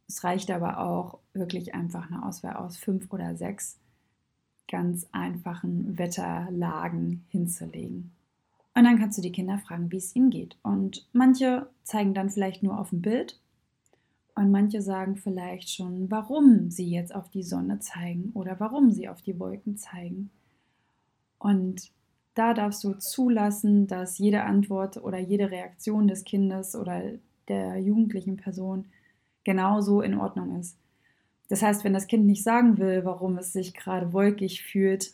Es 0.07 0.23
reicht 0.23 0.49
aber 0.49 0.79
auch 0.79 1.19
wirklich 1.33 1.75
einfach 1.75 2.09
eine 2.09 2.25
Auswahl 2.25 2.55
aus 2.55 2.77
fünf 2.77 3.11
oder 3.11 3.35
sechs 3.35 3.79
ganz 4.67 5.07
einfachen 5.11 5.97
Wetterlagen 5.97 7.25
hinzulegen. 7.29 8.11
Und 8.75 8.83
dann 8.83 8.99
kannst 8.99 9.17
du 9.17 9.21
die 9.21 9.31
Kinder 9.31 9.57
fragen, 9.57 9.91
wie 9.91 9.97
es 9.97 10.15
ihnen 10.15 10.29
geht. 10.29 10.57
Und 10.61 11.07
manche 11.13 11.67
zeigen 11.83 12.13
dann 12.13 12.29
vielleicht 12.29 12.61
nur 12.63 12.79
auf 12.79 12.91
ein 12.91 13.01
Bild 13.01 13.39
und 14.37 14.51
manche 14.51 14.83
sagen 14.83 15.15
vielleicht 15.15 15.67
schon, 15.71 16.11
warum 16.11 16.69
sie 16.69 16.87
jetzt 16.91 17.15
auf 17.15 17.27
die 17.27 17.41
Sonne 17.41 17.79
zeigen 17.79 18.29
oder 18.35 18.59
warum 18.59 18.91
sie 18.91 19.09
auf 19.09 19.23
die 19.23 19.39
Wolken 19.39 19.77
zeigen. 19.77 20.29
Und 21.39 21.89
da 22.35 22.53
darfst 22.53 22.83
du 22.83 22.93
zulassen, 22.93 23.87
dass 23.87 24.19
jede 24.19 24.43
Antwort 24.43 24.97
oder 24.97 25.17
jede 25.17 25.49
Reaktion 25.49 26.07
des 26.07 26.23
Kindes 26.23 26.75
oder 26.75 27.01
der 27.47 27.79
jugendlichen 27.79 28.37
Person 28.37 28.85
genauso 29.43 30.01
in 30.01 30.19
Ordnung 30.19 30.59
ist. 30.59 30.77
Das 31.49 31.61
heißt, 31.61 31.83
wenn 31.83 31.93
das 31.93 32.07
Kind 32.07 32.25
nicht 32.25 32.43
sagen 32.43 32.77
will, 32.77 33.05
warum 33.05 33.37
es 33.37 33.53
sich 33.53 33.73
gerade 33.73 34.11
wolkig 34.13 34.63
fühlt, 34.63 35.13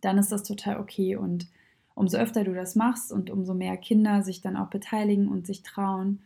dann 0.00 0.18
ist 0.18 0.30
das 0.32 0.42
total 0.42 0.78
okay. 0.78 1.16
Und 1.16 1.48
umso 1.94 2.18
öfter 2.18 2.44
du 2.44 2.54
das 2.54 2.74
machst 2.76 3.12
und 3.12 3.30
umso 3.30 3.54
mehr 3.54 3.76
Kinder 3.76 4.22
sich 4.22 4.40
dann 4.40 4.56
auch 4.56 4.68
beteiligen 4.68 5.28
und 5.28 5.46
sich 5.46 5.62
trauen, 5.62 6.20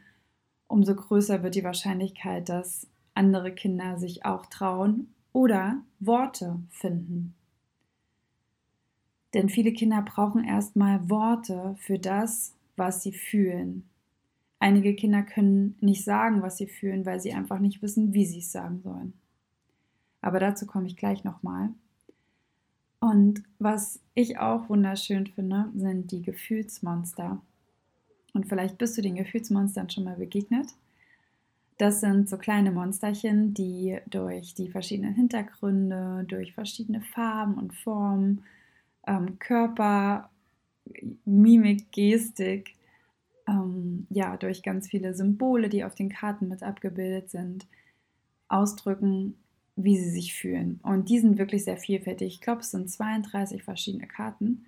umso 0.69 0.95
größer 0.95 1.43
wird 1.43 1.55
die 1.55 1.65
Wahrscheinlichkeit, 1.65 2.49
dass 2.49 2.87
andere 3.15 3.53
Kinder 3.53 3.99
sich 3.99 4.25
auch 4.25 4.47
trauen 4.47 5.15
oder 5.33 5.83
Worte 6.01 6.61
finden. 6.71 7.35
Denn 9.35 9.49
viele 9.49 9.73
Kinder 9.73 10.03
brauchen 10.03 10.45
erstmal 10.45 11.11
Worte 11.11 11.77
für 11.79 11.99
das, 11.99 12.55
was 12.77 13.03
sie 13.03 13.13
fühlen. 13.13 13.89
Einige 14.59 14.95
Kinder 14.95 15.23
können 15.23 15.77
nicht 15.81 16.05
sagen, 16.05 16.43
was 16.43 16.57
sie 16.57 16.67
fühlen, 16.67 17.05
weil 17.05 17.21
sie 17.21 17.33
einfach 17.33 17.59
nicht 17.59 17.83
wissen, 17.83 18.15
wie 18.15 18.25
sie 18.25 18.39
es 18.39 18.53
sagen 18.53 18.81
sollen. 18.83 19.13
Aber 20.21 20.41
dazu 20.41 20.67
komme 20.67 20.87
ich 20.87 20.97
gleich 20.97 21.25
nochmal. 21.25 21.71
Und 23.01 23.43
was 23.59 24.01
ich 24.15 24.39
auch 24.39 24.69
wunderschön 24.69 25.27
finde, 25.27 25.71
sind 25.77 26.11
die 26.11 26.23
Gefühlsmonster. 26.23 27.41
Und 28.33 28.47
vielleicht 28.49 28.79
bist 28.79 28.97
du 28.97 29.03
den 29.03 29.17
Gefühlsmonstern 29.17 29.91
schon 29.91 30.05
mal 30.05 30.17
begegnet. 30.17 30.69
Das 31.79 32.01
sind 32.01 32.29
so 32.29 32.39
kleine 32.39 32.73
Monsterchen, 32.73 33.53
die 33.53 33.99
durch 34.09 34.55
die 34.55 34.71
verschiedenen 34.71 35.15
Hintergründe, 35.15 36.25
durch 36.27 36.55
verschiedene 36.55 37.03
Farben 37.03 37.55
und 37.55 37.75
Formen, 37.75 38.43
ähm, 39.07 39.39
Körper, 39.39 40.31
Mimik, 41.27 41.93
Gestik, 41.93 42.75
ähm, 43.47 44.07
ja, 44.11 44.37
durch 44.37 44.63
ganz 44.63 44.89
viele 44.89 45.15
Symbole, 45.15 45.69
die 45.69 45.85
auf 45.85 45.95
den 45.95 46.09
Karten 46.09 46.49
mit 46.49 46.63
abgebildet 46.63 47.31
sind, 47.31 47.67
ausdrücken, 48.49 49.35
wie 49.77 49.99
sie 49.99 50.11
sich 50.11 50.35
fühlen. 50.35 50.81
Und 50.83 51.09
die 51.09 51.19
sind 51.19 51.39
wirklich 51.39 51.65
sehr 51.65 51.77
vielfältig. 51.77 52.35
Ich 52.35 52.41
glaube, 52.41 52.61
es 52.61 52.71
sind 52.71 52.91
32 52.91 53.63
verschiedene 53.63 54.07
Karten. 54.07 54.65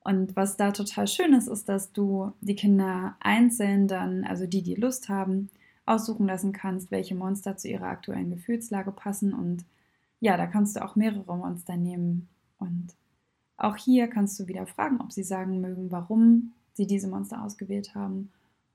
Und 0.00 0.36
was 0.36 0.56
da 0.56 0.72
total 0.72 1.06
schön 1.06 1.34
ist, 1.34 1.48
ist, 1.48 1.68
dass 1.68 1.92
du 1.92 2.32
die 2.40 2.54
Kinder 2.54 3.16
einzeln 3.20 3.88
dann, 3.88 4.24
also 4.24 4.46
die, 4.46 4.62
die 4.62 4.74
Lust 4.74 5.08
haben, 5.08 5.50
aussuchen 5.86 6.26
lassen 6.26 6.52
kannst, 6.52 6.90
welche 6.90 7.14
Monster 7.14 7.56
zu 7.56 7.68
ihrer 7.68 7.86
aktuellen 7.86 8.30
Gefühlslage 8.30 8.92
passen. 8.92 9.34
Und 9.34 9.64
ja, 10.20 10.36
da 10.36 10.46
kannst 10.46 10.76
du 10.76 10.84
auch 10.84 10.96
mehrere 10.96 11.36
Monster 11.36 11.76
nehmen. 11.76 12.28
Und 12.58 12.88
auch 13.56 13.76
hier 13.76 14.08
kannst 14.08 14.38
du 14.40 14.46
wieder 14.46 14.66
fragen, 14.66 15.00
ob 15.00 15.12
sie 15.12 15.22
sagen 15.22 15.60
mögen, 15.60 15.90
warum 15.90 16.52
sie 16.74 16.86
diese 16.86 17.08
Monster 17.08 17.42
ausgewählt 17.42 17.94
haben. 17.94 18.30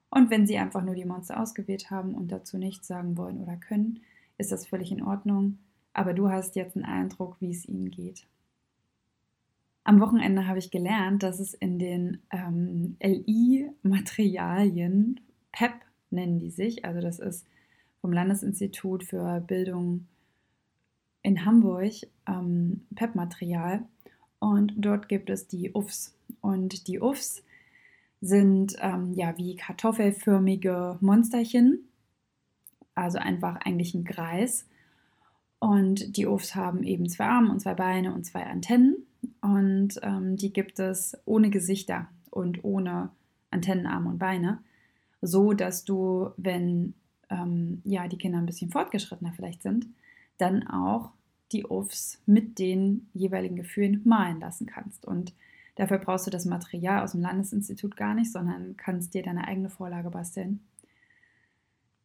Und 0.09 0.31
wenn 0.31 0.47
sie 0.47 0.57
einfach 0.57 0.83
nur 0.83 0.95
die 0.95 1.05
Monster 1.05 1.39
ausgewählt 1.39 1.91
haben 1.91 2.15
und 2.15 2.31
dazu 2.31 2.57
nichts 2.57 2.87
sagen 2.87 3.15
wollen 3.17 3.39
oder 3.41 3.55
können, 3.55 3.99
ist 4.37 4.51
das 4.51 4.65
völlig 4.65 4.91
in 4.91 5.03
Ordnung. 5.03 5.59
Aber 5.93 6.13
du 6.13 6.29
hast 6.29 6.55
jetzt 6.55 6.75
einen 6.75 6.85
Eindruck, 6.85 7.37
wie 7.39 7.51
es 7.51 7.67
ihnen 7.67 7.91
geht. 7.91 8.25
Am 9.83 9.99
Wochenende 9.99 10.47
habe 10.47 10.57
ich 10.59 10.71
gelernt, 10.71 11.21
dass 11.23 11.39
es 11.39 11.53
in 11.53 11.77
den 11.79 12.19
ähm, 12.31 12.95
LI-Materialien, 13.01 15.19
PEP 15.51 15.73
nennen 16.11 16.39
die 16.39 16.51
sich, 16.51 16.85
also 16.85 17.01
das 17.01 17.19
ist 17.19 17.45
vom 18.01 18.13
Landesinstitut 18.13 19.03
für 19.03 19.41
Bildung 19.41 20.07
in 21.21 21.45
Hamburg, 21.45 21.91
ähm, 22.27 22.81
PEP-Material. 22.95 23.83
Und 24.39 24.73
dort 24.77 25.09
gibt 25.09 25.29
es 25.29 25.47
die 25.47 25.71
UFs. 25.73 26.15
Und 26.41 26.87
die 26.87 26.99
UFs 26.99 27.43
sind 28.21 28.75
ähm, 28.79 29.13
ja 29.13 29.38
wie 29.38 29.55
kartoffelförmige 29.55 30.97
Monsterchen, 31.01 31.88
also 32.95 33.17
einfach 33.17 33.57
eigentlich 33.65 33.93
ein 33.93 34.03
Kreis. 34.03 34.67
Und 35.59 36.17
die 36.17 36.27
Ufs 36.27 36.55
haben 36.55 36.83
eben 36.83 37.07
zwei 37.09 37.25
Arme 37.25 37.51
und 37.51 37.59
zwei 37.59 37.73
Beine 37.73 38.13
und 38.13 38.25
zwei 38.25 38.45
Antennen. 38.45 38.95
Und 39.41 39.99
ähm, 40.03 40.38
die 40.38 40.53
gibt 40.53 40.79
es 40.79 41.17
ohne 41.25 41.49
Gesichter 41.49 42.07
und 42.29 42.63
ohne 42.63 43.09
Antennenarme 43.51 44.09
und 44.09 44.19
Beine. 44.19 44.59
So 45.21 45.53
dass 45.53 45.83
du, 45.83 46.29
wenn 46.38 46.93
ähm, 47.29 47.81
ja, 47.83 48.07
die 48.07 48.17
Kinder 48.17 48.38
ein 48.38 48.45
bisschen 48.45 48.71
fortgeschrittener 48.71 49.33
vielleicht 49.33 49.61
sind, 49.61 49.88
dann 50.38 50.67
auch 50.67 51.11
die 51.51 51.65
Ufs 51.65 52.21
mit 52.25 52.59
den 52.59 53.09
jeweiligen 53.13 53.55
Gefühlen 53.55 54.01
malen 54.05 54.39
lassen 54.39 54.65
kannst. 54.65 55.05
Und 55.05 55.33
dafür 55.79 55.98
brauchst 55.98 56.27
du 56.27 56.31
das 56.31 56.45
Material 56.45 57.03
aus 57.03 57.13
dem 57.13 57.21
Landesinstitut 57.21 57.98
gar 57.98 58.13
nicht, 58.13 58.31
sondern 58.31 58.77
kannst 58.77 59.13
dir 59.13 59.24
deine 59.24 59.48
eigene 59.48 59.69
Vorlage 59.69 60.12
basteln 60.12 60.62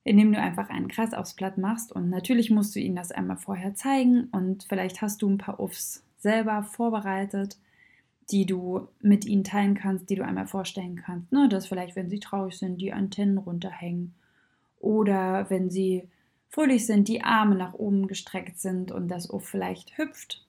indem 0.05 0.33
du 0.33 0.39
einfach 0.39 0.69
einen 0.69 0.89
Kreis 0.89 1.15
aufs 1.15 1.35
Blatt 1.35 1.59
machst. 1.59 1.91
Und 1.91 2.11
natürlich 2.11 2.51
musst 2.51 2.75
du 2.77 2.81
ihnen 2.81 2.97
das 2.97 3.11
einmal 3.11 3.39
vorher 3.39 3.75
zeigen 3.75 4.29
und 4.31 4.65
vielleicht 4.65 5.03
hast 5.03 5.23
du 5.23 5.29
ein 5.29 5.39
paar 5.39 5.59
Uffs 5.59 6.05
selber 6.19 6.63
vorbereitet, 6.63 7.59
die 8.31 8.47
du 8.47 8.89
mit 9.01 9.25
ihnen 9.25 9.45
teilen 9.45 9.75
kannst, 9.75 10.09
die 10.09 10.15
du 10.15 10.25
einmal 10.25 10.47
vorstellen 10.47 10.97
kannst. 10.97 11.33
Ne? 11.33 11.49
Dass 11.49 11.67
vielleicht, 11.67 11.97
wenn 11.97 12.11
sie 12.11 12.21
traurig 12.21 12.59
sind, 12.59 12.81
die 12.81 12.93
Antennen 12.93 13.39
runterhängen 13.39 14.15
oder 14.79 15.49
wenn 15.51 15.71
sie 15.71 16.09
fröhlich 16.51 16.87
sind, 16.87 17.09
die 17.09 17.25
Arme 17.25 17.55
nach 17.55 17.75
oben 17.75 18.07
gestreckt 18.07 18.61
sind 18.61 18.93
und 18.93 19.09
das 19.09 19.29
Uff 19.29 19.47
vielleicht 19.47 19.99
hüpft. 19.99 20.47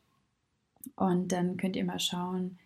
Und 0.95 1.31
dann 1.31 1.57
könnt 1.57 1.75
ihr 1.75 1.85
mal 1.85 1.99
schauen, 1.99 2.59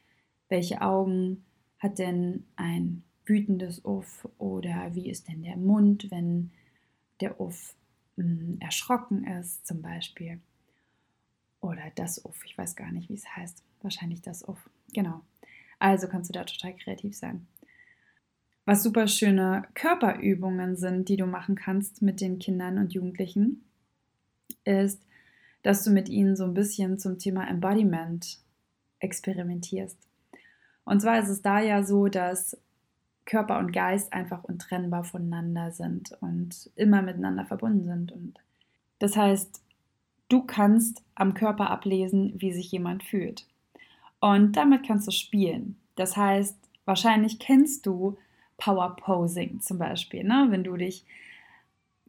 welche 0.49 0.81
Augen 0.81 1.45
hat 1.79 1.99
denn 1.99 2.45
ein 2.55 3.03
wütendes 3.25 3.85
Uff 3.85 4.27
oder 4.37 4.93
wie 4.93 5.09
ist 5.09 5.27
denn 5.27 5.43
der 5.43 5.55
Mund, 5.55 6.11
wenn 6.11 6.51
der 7.21 7.39
Uff 7.39 7.75
mh, 8.17 8.23
hm, 8.23 8.57
erschrocken 8.59 9.25
ist, 9.25 9.65
zum 9.65 9.81
Beispiel. 9.81 10.39
Oder 11.61 11.91
das 11.95 12.23
Uff, 12.25 12.43
ich 12.45 12.57
weiß 12.57 12.75
gar 12.75 12.91
nicht, 12.91 13.09
wie 13.09 13.15
es 13.15 13.35
heißt. 13.35 13.63
Wahrscheinlich 13.81 14.21
das 14.21 14.47
Uff. 14.47 14.69
Genau. 14.93 15.21
Also 15.77 16.07
kannst 16.07 16.29
du 16.29 16.33
da 16.33 16.43
total 16.43 16.75
kreativ 16.75 17.15
sein. 17.15 17.47
Was 18.65 18.83
super 18.83 19.07
schöne 19.07 19.67
Körperübungen 19.73 20.75
sind, 20.75 21.09
die 21.09 21.17
du 21.17 21.25
machen 21.25 21.55
kannst 21.55 22.01
mit 22.01 22.21
den 22.21 22.39
Kindern 22.39 22.77
und 22.77 22.93
Jugendlichen, 22.93 23.65
ist, 24.63 25.01
dass 25.63 25.83
du 25.83 25.91
mit 25.91 26.09
ihnen 26.09 26.35
so 26.35 26.43
ein 26.43 26.53
bisschen 26.53 26.99
zum 26.99 27.17
Thema 27.17 27.49
Embodiment 27.49 28.39
experimentierst. 28.99 30.08
Und 30.89 31.01
zwar 31.01 31.19
ist 31.19 31.29
es 31.29 31.43
da 31.43 31.59
ja 31.59 31.83
so, 31.83 32.07
dass 32.07 32.57
Körper 33.25 33.59
und 33.59 33.71
Geist 33.71 34.11
einfach 34.11 34.43
untrennbar 34.43 35.03
voneinander 35.03 35.71
sind 35.71 36.17
und 36.19 36.71
immer 36.75 37.03
miteinander 37.03 37.45
verbunden 37.45 37.85
sind. 37.85 38.11
Und 38.11 38.39
das 38.97 39.15
heißt, 39.15 39.61
du 40.29 40.41
kannst 40.41 41.03
am 41.13 41.35
Körper 41.35 41.69
ablesen, 41.69 42.33
wie 42.37 42.51
sich 42.51 42.71
jemand 42.71 43.03
fühlt. 43.03 43.45
Und 44.19 44.53
damit 44.53 44.83
kannst 44.83 45.05
du 45.05 45.11
spielen. 45.11 45.77
Das 45.95 46.17
heißt, 46.17 46.57
wahrscheinlich 46.85 47.37
kennst 47.37 47.85
du 47.85 48.17
Power 48.57 48.95
Posing 48.95 49.61
zum 49.61 49.77
Beispiel, 49.77 50.23
ne? 50.23 50.47
wenn 50.49 50.63
du 50.63 50.75
dich 50.75 51.05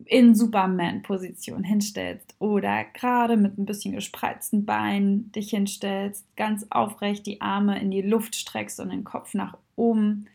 in 0.06 0.34
Superman-Position 0.34 1.64
hinstellst 1.64 2.34
oder 2.38 2.84
gerade 2.94 3.36
mit 3.36 3.58
ein 3.58 3.66
bisschen 3.66 3.94
gespreizten 3.94 4.64
Beinen 4.64 5.30
dich 5.32 5.50
hinstellst, 5.50 6.24
ganz 6.36 6.66
aufrecht 6.70 7.26
die 7.26 7.40
Arme 7.40 7.80
in 7.80 7.90
die 7.90 8.02
Luft 8.02 8.34
streckst 8.34 8.80
und 8.80 8.90
den 8.90 9.04
Kopf 9.04 9.34
nach 9.34 9.56
oben 9.76 10.26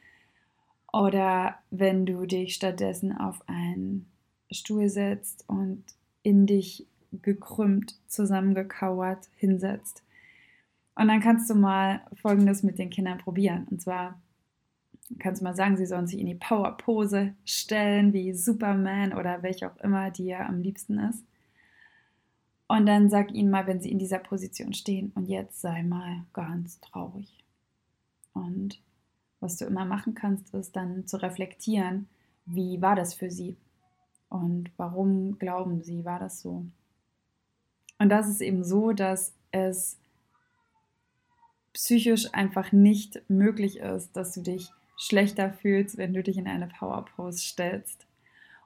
oder 0.91 1.55
wenn 1.72 2.05
du 2.05 2.25
dich 2.25 2.55
stattdessen 2.55 3.17
auf 3.17 3.41
einen 3.48 4.05
Stuhl 4.51 4.88
setzt 4.88 5.43
und 5.48 5.84
in 6.24 6.45
dich 6.48 6.86
gekrümmt, 7.12 7.95
zusammengekauert 8.07 9.27
hinsetzt. 9.36 10.03
Und 10.95 11.10
dann 11.10 11.19
kannst 11.19 11.50
du 11.50 11.55
mal 11.55 12.01
Folgendes 12.22 12.63
mit 12.63 12.79
den 12.79 12.89
Kindern 12.89 13.17
probieren. 13.17 13.67
Und 13.69 13.81
zwar 13.81 14.19
kannst 15.19 15.41
du 15.41 15.45
mal 15.45 15.55
sagen, 15.55 15.77
sie 15.77 15.85
sollen 15.85 16.07
sich 16.07 16.19
in 16.19 16.27
die 16.27 16.35
Power-Pose 16.35 17.33
stellen, 17.45 18.13
wie 18.13 18.33
Superman 18.33 19.13
oder 19.13 19.43
welche 19.43 19.71
auch 19.71 19.77
immer 19.77 20.12
dir 20.12 20.39
am 20.45 20.62
liebsten 20.62 21.00
ist. 21.00 21.24
Und 22.67 22.88
dann 22.88 23.09
sag 23.09 23.31
ihnen 23.31 23.51
mal, 23.51 23.67
wenn 23.67 23.79
sie 23.79 23.91
in 23.91 24.00
dieser 24.00 24.19
Position 24.19 24.74
stehen, 24.74 25.12
und 25.13 25.27
jetzt 25.27 25.62
sei 25.62 25.83
mal 25.83 26.24
ganz 26.33 26.79
traurig. 26.79 27.43
Und 28.33 28.81
was 29.39 29.57
du 29.57 29.65
immer 29.65 29.85
machen 29.85 30.15
kannst, 30.15 30.53
ist 30.55 30.75
dann 30.75 31.05
zu 31.05 31.21
reflektieren, 31.21 32.07
wie 32.45 32.81
war 32.81 32.95
das 32.95 33.13
für 33.13 33.29
sie 33.29 33.55
und 34.29 34.71
warum 34.77 35.38
glauben 35.38 35.81
sie, 35.83 36.03
war 36.05 36.19
das 36.19 36.41
so. 36.41 36.65
Und 38.00 38.09
das 38.09 38.27
ist 38.27 38.41
eben 38.41 38.63
so, 38.63 38.91
dass 38.91 39.33
es 39.51 39.97
psychisch 41.74 42.33
einfach 42.33 42.71
nicht 42.71 43.21
möglich 43.29 43.77
ist, 43.79 44.15
dass 44.15 44.33
du 44.33 44.41
dich 44.41 44.71
schlechter 44.97 45.51
fühlst, 45.53 45.97
wenn 45.97 46.13
du 46.13 46.23
dich 46.23 46.37
in 46.37 46.47
eine 46.47 46.67
Power 46.67 47.05
Pose 47.05 47.39
stellst. 47.39 48.07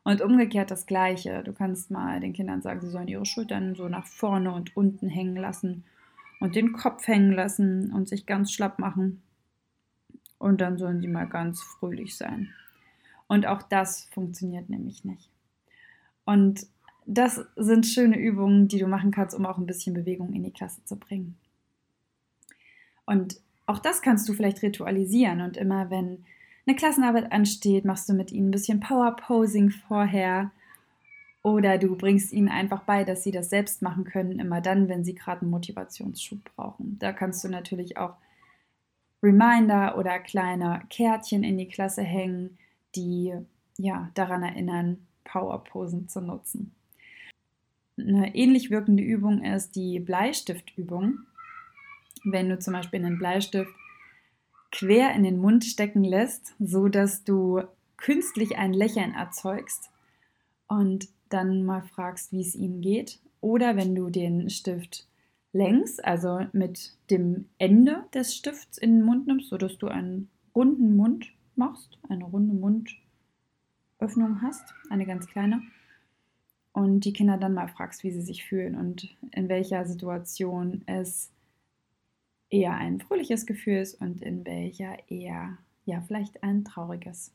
Und 0.04 0.22
umgekehrt 0.22 0.72
das 0.72 0.86
Gleiche. 0.86 1.44
Du 1.44 1.54
kannst 1.54 1.92
mal 1.92 2.20
den 2.20 2.34
Kindern 2.34 2.62
sagen, 2.62 2.82
sie 2.82 2.90
sollen 2.90 3.08
ihre 3.08 3.26
Schultern 3.26 3.76
so 3.76 3.90
nach 3.90 4.08
vorne 4.08 4.52
und 4.54 4.76
unten 4.76 5.10
hängen 5.10 5.36
lassen 5.36 5.84
und 6.40 6.56
den 6.56 6.74
Kopf 6.74 7.08
hängen 7.08 7.34
lassen 7.34 7.92
und 7.92 8.08
sich 8.08 8.26
ganz 8.26 8.52
schlapp 8.52 8.80
machen 8.80 9.22
und 10.40 10.62
dann 10.62 10.78
sollen 10.78 11.02
sie 11.02 11.08
mal 11.08 11.28
ganz 11.28 11.62
fröhlich 11.62 12.18
sein. 12.18 12.54
Und 13.28 13.46
auch 13.46 13.62
das 13.62 14.06
funktioniert 14.06 14.70
nämlich 14.70 15.06
nicht. 15.06 15.30
Und 16.26 16.66
das 17.06 17.46
sind 17.56 17.86
schöne 17.86 18.18
Übungen, 18.18 18.68
die 18.68 18.80
du 18.80 18.88
machen 18.88 19.12
kannst, 19.12 19.36
um 19.36 19.46
auch 19.46 19.58
ein 19.58 19.66
bisschen 19.66 19.94
Bewegung 19.94 20.34
in 20.34 20.44
die 20.44 20.54
Klasse 20.54 20.84
zu 20.86 20.96
bringen. 20.96 21.38
Und 23.06 23.42
auch 23.70 23.80
das 23.80 24.02
kannst 24.02 24.28
du 24.28 24.34
vielleicht 24.34 24.64
ritualisieren 24.64 25.42
und 25.42 25.56
immer 25.56 25.92
wenn 25.92 26.26
eine 26.66 26.76
Klassenarbeit 26.76 27.32
ansteht, 27.32 27.86
machst 27.86 28.10
du 28.10 28.14
mit 28.14 28.32
ihnen 28.32 28.48
ein 28.48 28.52
bisschen 28.52 28.80
Power 28.80 29.16
Posing 29.16 29.70
vorher 29.70 30.52
oder 31.44 31.78
du 31.78 31.96
bringst 31.96 32.34
ihnen 32.34 32.50
einfach 32.50 32.82
bei, 32.84 33.04
dass 33.04 33.24
sie 33.24 33.32
das 33.32 33.50
selbst 33.52 33.84
machen 33.84 34.06
können, 34.06 34.40
immer 34.40 34.60
dann, 34.60 34.90
wenn 34.90 35.04
sie 35.04 35.14
gerade 35.14 35.42
einen 35.42 35.52
Motivationsschub 35.52 36.40
brauchen. 36.56 36.98
Da 37.00 37.14
kannst 37.14 37.44
du 37.44 37.48
natürlich 37.48 37.98
auch 37.98 38.16
Reminder 39.22 39.98
oder 39.98 40.18
kleine 40.18 40.82
Kärtchen 40.90 41.44
in 41.44 41.58
die 41.58 41.68
Klasse 41.68 42.02
hängen, 42.02 42.58
die 42.96 43.36
ja 43.78 44.10
daran 44.16 44.42
erinnern, 44.42 45.06
Powerposen 45.26 46.08
zu 46.08 46.22
nutzen. 46.22 46.74
Eine 47.98 48.34
ähnlich 48.34 48.72
wirkende 48.72 49.04
Übung 49.04 49.44
ist 49.44 49.76
die 49.76 50.00
Bleistiftübung. 50.00 51.20
Wenn 52.24 52.50
du 52.50 52.60
zum 52.60 52.74
Beispiel 52.74 53.04
einen 53.04 53.18
Bleistift 53.18 53.72
quer 54.72 55.14
in 55.14 55.24
den 55.24 55.40
Mund 55.40 55.66
stecken 55.66 56.04
lässt, 56.04 56.54
so 56.60 56.88
dass 56.88 57.24
du 57.24 57.64
künstlich 57.98 58.58
ein 58.58 58.74
Lächeln 58.74 59.14
erzeugst 59.14 59.90
und 60.68 61.10
dann 61.30 61.64
mal 61.64 61.82
fragst, 61.82 62.32
wie 62.32 62.42
es 62.42 62.56
ihnen 62.56 62.82
geht. 62.82 63.20
Oder 63.42 63.76
wenn 63.76 63.96
du 63.96 64.10
den 64.10 64.50
Stift 64.50 65.08
längs, 65.54 66.00
also 66.00 66.46
mit 66.54 66.94
dem 67.10 67.50
Ende 67.58 68.04
des 68.14 68.36
Stifts 68.36 68.78
in 68.78 68.98
den 68.98 69.06
Mund 69.06 69.28
nimmst, 69.28 69.50
sodass 69.50 69.78
du 69.78 69.88
einen 69.88 70.30
runden 70.56 70.96
Mund 70.96 71.32
machst, 71.56 71.98
eine 72.08 72.26
runde 72.26 72.54
Mundöffnung 72.54 74.42
hast, 74.42 74.74
eine 74.90 75.06
ganz 75.06 75.28
kleine. 75.28 75.62
Und 76.72 77.02
die 77.02 77.14
Kinder 77.14 77.38
dann 77.38 77.54
mal 77.54 77.68
fragst, 77.68 78.04
wie 78.04 78.12
sie 78.12 78.22
sich 78.22 78.46
fühlen 78.46 78.76
und 78.76 79.16
in 79.32 79.50
welcher 79.50 79.86
Situation 79.86 80.84
es 80.86 81.32
eher 82.50 82.74
ein 82.74 83.00
fröhliches 83.00 83.46
Gefühl 83.46 83.78
ist 83.78 84.02
und 84.02 84.22
in 84.22 84.46
welcher 84.46 84.98
eher, 85.10 85.58
ja, 85.86 86.02
vielleicht 86.02 86.44
ein 86.44 86.66
trauriges. 86.66 87.32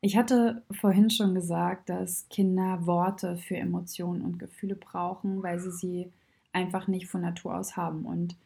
Ich 0.00 0.16
hatte 0.16 0.62
vorhin 0.70 1.10
schon 1.10 1.34
gesagt, 1.34 1.88
dass 1.88 2.28
Kinder 2.28 2.86
Worte 2.86 3.36
für 3.36 3.56
Emotionen 3.56 4.22
und 4.22 4.38
Gefühle 4.38 4.74
brauchen, 4.74 5.42
weil 5.42 5.60
sie 5.60 5.70
sie 5.70 6.12
einfach 6.52 6.88
nicht 6.88 7.06
von 7.06 7.20
Natur 7.20 7.56
aus 7.56 7.76
haben. 7.76 8.04
Und 8.04 8.36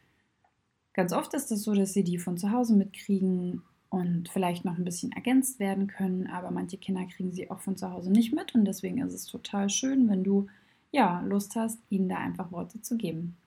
ganz 0.93 1.13
oft 1.13 1.33
ist 1.33 1.51
es 1.51 1.63
so, 1.63 1.73
dass 1.73 1.93
sie 1.93 2.03
die 2.03 2.19
von 2.19 2.37
zu 2.37 2.51
Hause 2.51 2.75
mitkriegen 2.75 3.63
und 3.89 4.29
vielleicht 4.29 4.65
noch 4.65 4.77
ein 4.77 4.83
bisschen 4.83 5.11
ergänzt 5.13 5.59
werden 5.59 5.87
können, 5.87 6.27
aber 6.27 6.51
manche 6.51 6.77
Kinder 6.77 7.05
kriegen 7.05 7.31
sie 7.31 7.49
auch 7.49 7.61
von 7.61 7.77
zu 7.77 7.89
Hause 7.91 8.11
nicht 8.11 8.33
mit 8.33 8.53
und 8.53 8.65
deswegen 8.65 8.99
ist 8.99 9.13
es 9.13 9.25
total 9.25 9.69
schön, 9.69 10.09
wenn 10.09 10.23
du 10.23 10.47
ja 10.91 11.21
Lust 11.21 11.55
hast, 11.55 11.79
ihnen 11.89 12.09
da 12.09 12.17
einfach 12.17 12.51
Worte 12.51 12.81
zu 12.81 12.97
geben. 12.97 13.37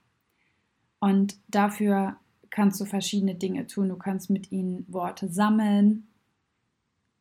Und 0.99 1.37
dafür 1.49 2.17
kannst 2.51 2.81
du 2.81 2.85
verschiedene 2.85 3.35
Dinge 3.35 3.67
tun. 3.67 3.89
Du 3.89 3.97
kannst 3.97 4.31
mit 4.31 4.53
ihnen 4.53 4.85
Worte 4.89 5.29
sammeln, 5.29 6.07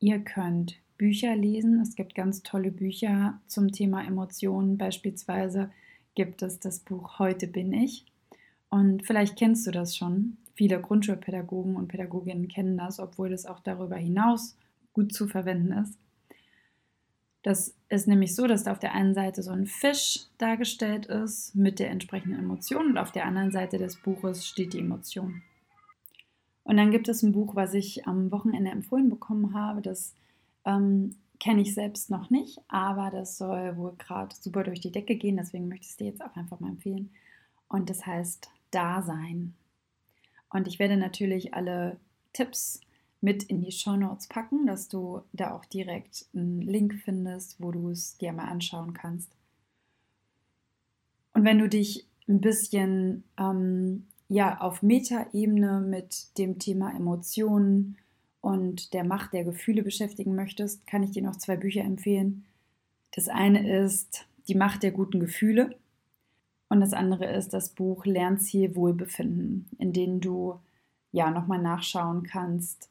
Ihr 0.01 0.19
könnt 0.19 0.77
Bücher 0.97 1.35
lesen. 1.35 1.81
Es 1.81 1.95
gibt 1.95 2.15
ganz 2.15 2.41
tolle 2.41 2.71
Bücher 2.71 3.39
zum 3.47 3.71
Thema 3.71 4.05
Emotionen. 4.05 4.77
Beispielsweise 4.77 5.71
gibt 6.15 6.41
es 6.41 6.59
das 6.59 6.79
Buch 6.79 7.19
Heute 7.19 7.47
bin 7.47 7.73
ich. 7.73 8.05
Und 8.69 9.05
vielleicht 9.05 9.37
kennst 9.37 9.67
du 9.67 9.71
das 9.71 9.97
schon. 9.97 10.37
Viele 10.55 10.79
Grundschulpädagogen 10.79 11.75
und 11.75 11.89
Pädagoginnen 11.89 12.47
kennen 12.47 12.77
das, 12.77 12.99
obwohl 12.99 13.29
das 13.29 13.45
auch 13.45 13.59
darüber 13.59 13.97
hinaus 13.97 14.55
gut 14.93 15.13
zu 15.13 15.27
verwenden 15.27 15.73
ist. 15.73 15.97
Das 17.41 17.73
ist 17.87 18.07
nämlich 18.07 18.35
so, 18.35 18.47
dass 18.47 18.63
da 18.63 18.71
auf 18.71 18.79
der 18.79 18.93
einen 18.93 19.13
Seite 19.13 19.41
so 19.43 19.51
ein 19.51 19.65
Fisch 19.65 20.25
dargestellt 20.37 21.05
ist 21.05 21.55
mit 21.55 21.79
der 21.79 21.89
entsprechenden 21.89 22.37
Emotion 22.37 22.87
und 22.87 22.97
auf 22.97 23.11
der 23.11 23.25
anderen 23.25 23.51
Seite 23.51 23.77
des 23.77 23.95
Buches 23.95 24.45
steht 24.45 24.73
die 24.73 24.79
Emotion. 24.79 25.41
Und 26.63 26.77
dann 26.77 26.91
gibt 26.91 27.07
es 27.07 27.23
ein 27.23 27.31
Buch, 27.31 27.55
was 27.55 27.73
ich 27.73 28.05
am 28.07 28.31
Wochenende 28.31 28.71
empfohlen 28.71 29.09
bekommen 29.09 29.53
habe. 29.53 29.81
Das 29.81 30.13
ähm, 30.65 31.15
kenne 31.39 31.61
ich 31.61 31.73
selbst 31.73 32.11
noch 32.11 32.29
nicht, 32.29 32.59
aber 32.67 33.09
das 33.09 33.37
soll 33.37 33.77
wohl 33.77 33.95
gerade 33.97 34.35
super 34.35 34.63
durch 34.63 34.81
die 34.81 34.91
Decke 34.91 35.15
gehen. 35.15 35.37
Deswegen 35.37 35.67
möchte 35.67 35.85
ich 35.85 35.91
es 35.91 35.97
dir 35.97 36.07
jetzt 36.07 36.23
auch 36.23 36.35
einfach 36.35 36.59
mal 36.59 36.69
empfehlen. 36.69 37.09
Und 37.69 37.89
das 37.89 38.05
heißt 38.05 38.49
Dasein. 38.71 39.55
Und 40.51 40.67
ich 40.67 40.77
werde 40.77 40.97
natürlich 40.97 41.53
alle 41.53 41.97
Tipps 42.33 42.81
mit 43.21 43.43
in 43.43 43.61
die 43.61 43.71
Show 43.71 43.95
Notes 43.95 44.27
packen, 44.27 44.65
dass 44.65 44.87
du 44.87 45.21
da 45.33 45.53
auch 45.53 45.65
direkt 45.65 46.25
einen 46.33 46.61
Link 46.61 46.95
findest, 47.03 47.59
wo 47.59 47.71
du 47.71 47.89
es 47.89 48.17
dir 48.17 48.31
mal 48.31 48.45
anschauen 48.45 48.93
kannst. 48.93 49.29
Und 51.33 51.43
wenn 51.43 51.59
du 51.59 51.67
dich 51.67 52.05
ein 52.27 52.41
bisschen 52.41 53.23
ähm, 53.37 54.05
ja 54.29 54.61
auf 54.61 54.81
Metaebene 54.81 55.81
mit 55.81 56.37
dem 56.37 56.59
Thema 56.59 56.95
Emotionen 56.95 57.97
und 58.41 58.93
der 58.93 59.03
Macht 59.03 59.33
der 59.33 59.43
Gefühle 59.43 59.83
beschäftigen 59.83 60.35
möchtest, 60.35 60.87
kann 60.87 61.03
ich 61.03 61.11
dir 61.11 61.23
noch 61.23 61.35
zwei 61.35 61.57
Bücher 61.57 61.81
empfehlen. 61.81 62.45
Das 63.11 63.27
eine 63.27 63.83
ist 63.83 64.25
Die 64.47 64.55
Macht 64.55 64.83
der 64.83 64.91
guten 64.91 65.19
Gefühle 65.19 65.75
und 66.69 66.79
das 66.79 66.93
andere 66.93 67.25
ist 67.25 67.53
das 67.53 67.69
Buch 67.69 68.05
Lernziel 68.05 68.75
Wohlbefinden, 68.75 69.69
in 69.77 69.91
dem 69.91 70.21
du 70.21 70.59
ja 71.11 71.31
nochmal 71.31 71.61
nachschauen 71.61 72.23
kannst, 72.23 72.88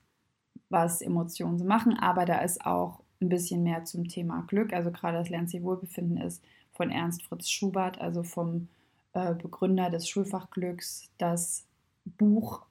was 0.71 1.01
Emotionen 1.01 1.59
so 1.59 1.65
machen, 1.65 1.99
aber 1.99 2.25
da 2.25 2.41
ist 2.41 2.65
auch 2.65 3.01
ein 3.21 3.29
bisschen 3.29 3.63
mehr 3.63 3.85
zum 3.85 4.09
Thema 4.09 4.45
Glück. 4.47 4.73
Also 4.73 4.91
gerade 4.91 5.19
das 5.19 5.31
Lernziel 5.31 5.63
Wohlbefinden 5.63 6.19
ist 6.19 6.43
von 6.73 6.91
Ernst 6.91 7.25
Fritz 7.25 7.51
Schubert, 7.51 8.01
also 8.01 8.23
vom 8.23 8.69
äh, 9.13 9.35
Begründer 9.35 9.91
des 9.91 10.09
Schulfachglücks, 10.09 11.11
das 11.19 11.67
Buch 12.05 12.63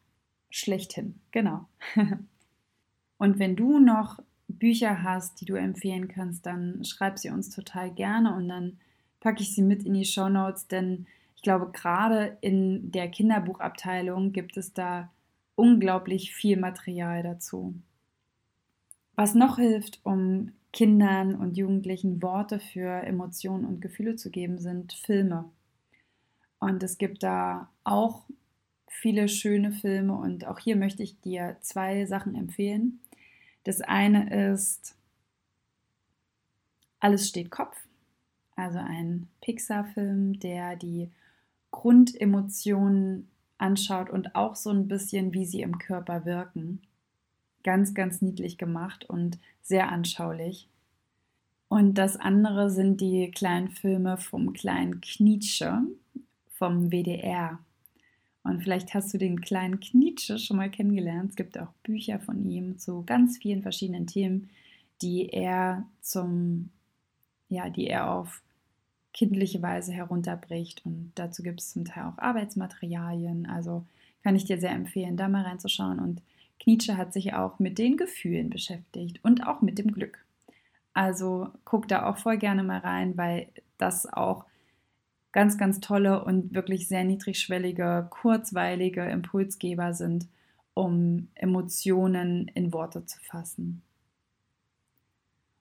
schlechthin. 0.49 1.19
Genau. 1.31 1.65
und 3.17 3.39
wenn 3.39 3.55
du 3.55 3.79
noch 3.79 4.19
Bücher 4.47 5.03
hast, 5.03 5.41
die 5.41 5.45
du 5.45 5.55
empfehlen 5.55 6.07
kannst, 6.07 6.45
dann 6.45 6.83
schreib 6.85 7.19
sie 7.19 7.29
uns 7.29 7.49
total 7.49 7.91
gerne 7.91 8.33
und 8.35 8.47
dann 8.47 8.79
packe 9.19 9.41
ich 9.41 9.53
sie 9.53 9.61
mit 9.61 9.83
in 9.83 9.93
die 9.93 10.05
Show 10.05 10.29
Notes, 10.29 10.67
denn 10.67 11.05
ich 11.35 11.41
glaube, 11.41 11.71
gerade 11.71 12.37
in 12.41 12.91
der 12.91 13.09
Kinderbuchabteilung 13.09 14.31
gibt 14.31 14.57
es 14.57 14.73
da 14.73 15.11
unglaublich 15.55 16.33
viel 16.33 16.57
Material 16.57 17.23
dazu. 17.23 17.75
Was 19.17 19.33
noch 19.33 19.57
hilft, 19.57 19.99
um 20.03 20.51
Kindern 20.71 21.33
und 21.33 21.57
Jugendlichen 21.57 22.21
Worte 22.21 22.59
für 22.59 23.01
Emotionen 23.01 23.65
und 23.65 23.81
Gefühle 23.81 24.15
zu 24.15 24.29
geben, 24.29 24.59
sind 24.59 24.93
Filme. 24.93 25.49
Und 26.59 26.83
es 26.83 26.99
gibt 26.99 27.23
da 27.23 27.67
auch 27.83 28.27
viele 28.87 29.27
schöne 29.27 29.71
Filme 29.71 30.13
und 30.13 30.45
auch 30.45 30.59
hier 30.59 30.75
möchte 30.75 31.01
ich 31.01 31.19
dir 31.19 31.57
zwei 31.61 32.05
Sachen 32.05 32.35
empfehlen. 32.35 32.99
Das 33.63 33.81
eine 33.81 34.53
ist 34.53 34.95
Alles 36.99 37.27
steht 37.27 37.49
Kopf, 37.49 37.75
also 38.55 38.77
ein 38.77 39.27
Pixar-Film, 39.41 40.39
der 40.39 40.75
die 40.75 41.09
Grundemotionen 41.71 43.29
anschaut 43.57 44.11
und 44.11 44.35
auch 44.35 44.55
so 44.55 44.69
ein 44.69 44.87
bisschen, 44.87 45.33
wie 45.33 45.45
sie 45.45 45.61
im 45.61 45.79
Körper 45.79 46.23
wirken. 46.25 46.83
Ganz, 47.67 47.93
ganz 47.93 48.21
niedlich 48.21 48.57
gemacht 48.57 49.03
und 49.09 49.39
sehr 49.61 49.91
anschaulich. 49.91 50.69
Und 51.67 51.95
das 51.95 52.15
andere 52.15 52.69
sind 52.69 53.01
die 53.01 53.29
kleinen 53.29 53.67
Filme 53.67 54.15
vom 54.15 54.53
kleinen 54.53 55.01
Knietsche 55.01 55.81
vom 56.53 56.93
WDR. 56.93 57.59
Und 58.43 58.63
vielleicht 58.63 58.93
hast 58.93 59.13
du 59.13 59.17
den 59.17 59.41
kleinen 59.41 59.81
Knietsche 59.81 60.39
schon 60.39 60.55
mal 60.55 60.71
kennengelernt. 60.71 61.31
Es 61.31 61.35
gibt 61.35 61.59
auch 61.59 61.73
Bücher 61.83 62.21
von 62.21 62.49
ihm 62.49 62.77
zu 62.79 63.03
ganz 63.05 63.37
vielen 63.37 63.63
verschiedenen 63.63 64.07
Themen, 64.07 64.49
die 65.01 65.27
er 65.27 65.85
zum, 65.99 66.69
ja, 67.49 67.69
die 67.69 67.87
er 67.87 68.13
auf 68.13 68.43
kindliche 69.11 69.61
Weise 69.61 69.91
herunterbricht. 69.91 70.85
Und 70.85 71.11
dazu 71.15 71.43
gibt 71.43 71.59
es 71.59 71.73
zum 71.73 71.83
Teil 71.83 72.05
auch 72.05 72.17
Arbeitsmaterialien. 72.17 73.45
Also 73.45 73.83
kann 74.23 74.37
ich 74.37 74.45
dir 74.45 74.57
sehr 74.57 74.71
empfehlen, 74.71 75.17
da 75.17 75.27
mal 75.27 75.43
reinzuschauen. 75.43 75.99
Und 75.99 76.21
Nietzsche 76.65 76.97
hat 76.97 77.13
sich 77.13 77.33
auch 77.33 77.59
mit 77.59 77.77
den 77.77 77.97
Gefühlen 77.97 78.49
beschäftigt 78.49 79.23
und 79.23 79.47
auch 79.47 79.61
mit 79.61 79.77
dem 79.77 79.91
Glück. 79.91 80.25
Also 80.93 81.49
guck 81.63 81.87
da 81.87 82.05
auch 82.07 82.17
voll 82.17 82.37
gerne 82.37 82.63
mal 82.63 82.79
rein, 82.79 83.15
weil 83.17 83.49
das 83.77 84.11
auch 84.11 84.45
ganz, 85.31 85.57
ganz 85.57 85.79
tolle 85.79 86.23
und 86.23 86.55
wirklich 86.55 86.87
sehr 86.87 87.03
niedrigschwellige, 87.03 88.07
kurzweilige 88.09 89.03
Impulsgeber 89.03 89.93
sind, 89.93 90.27
um 90.73 91.27
Emotionen 91.35 92.47
in 92.49 92.73
Worte 92.73 93.05
zu 93.05 93.19
fassen. 93.19 93.81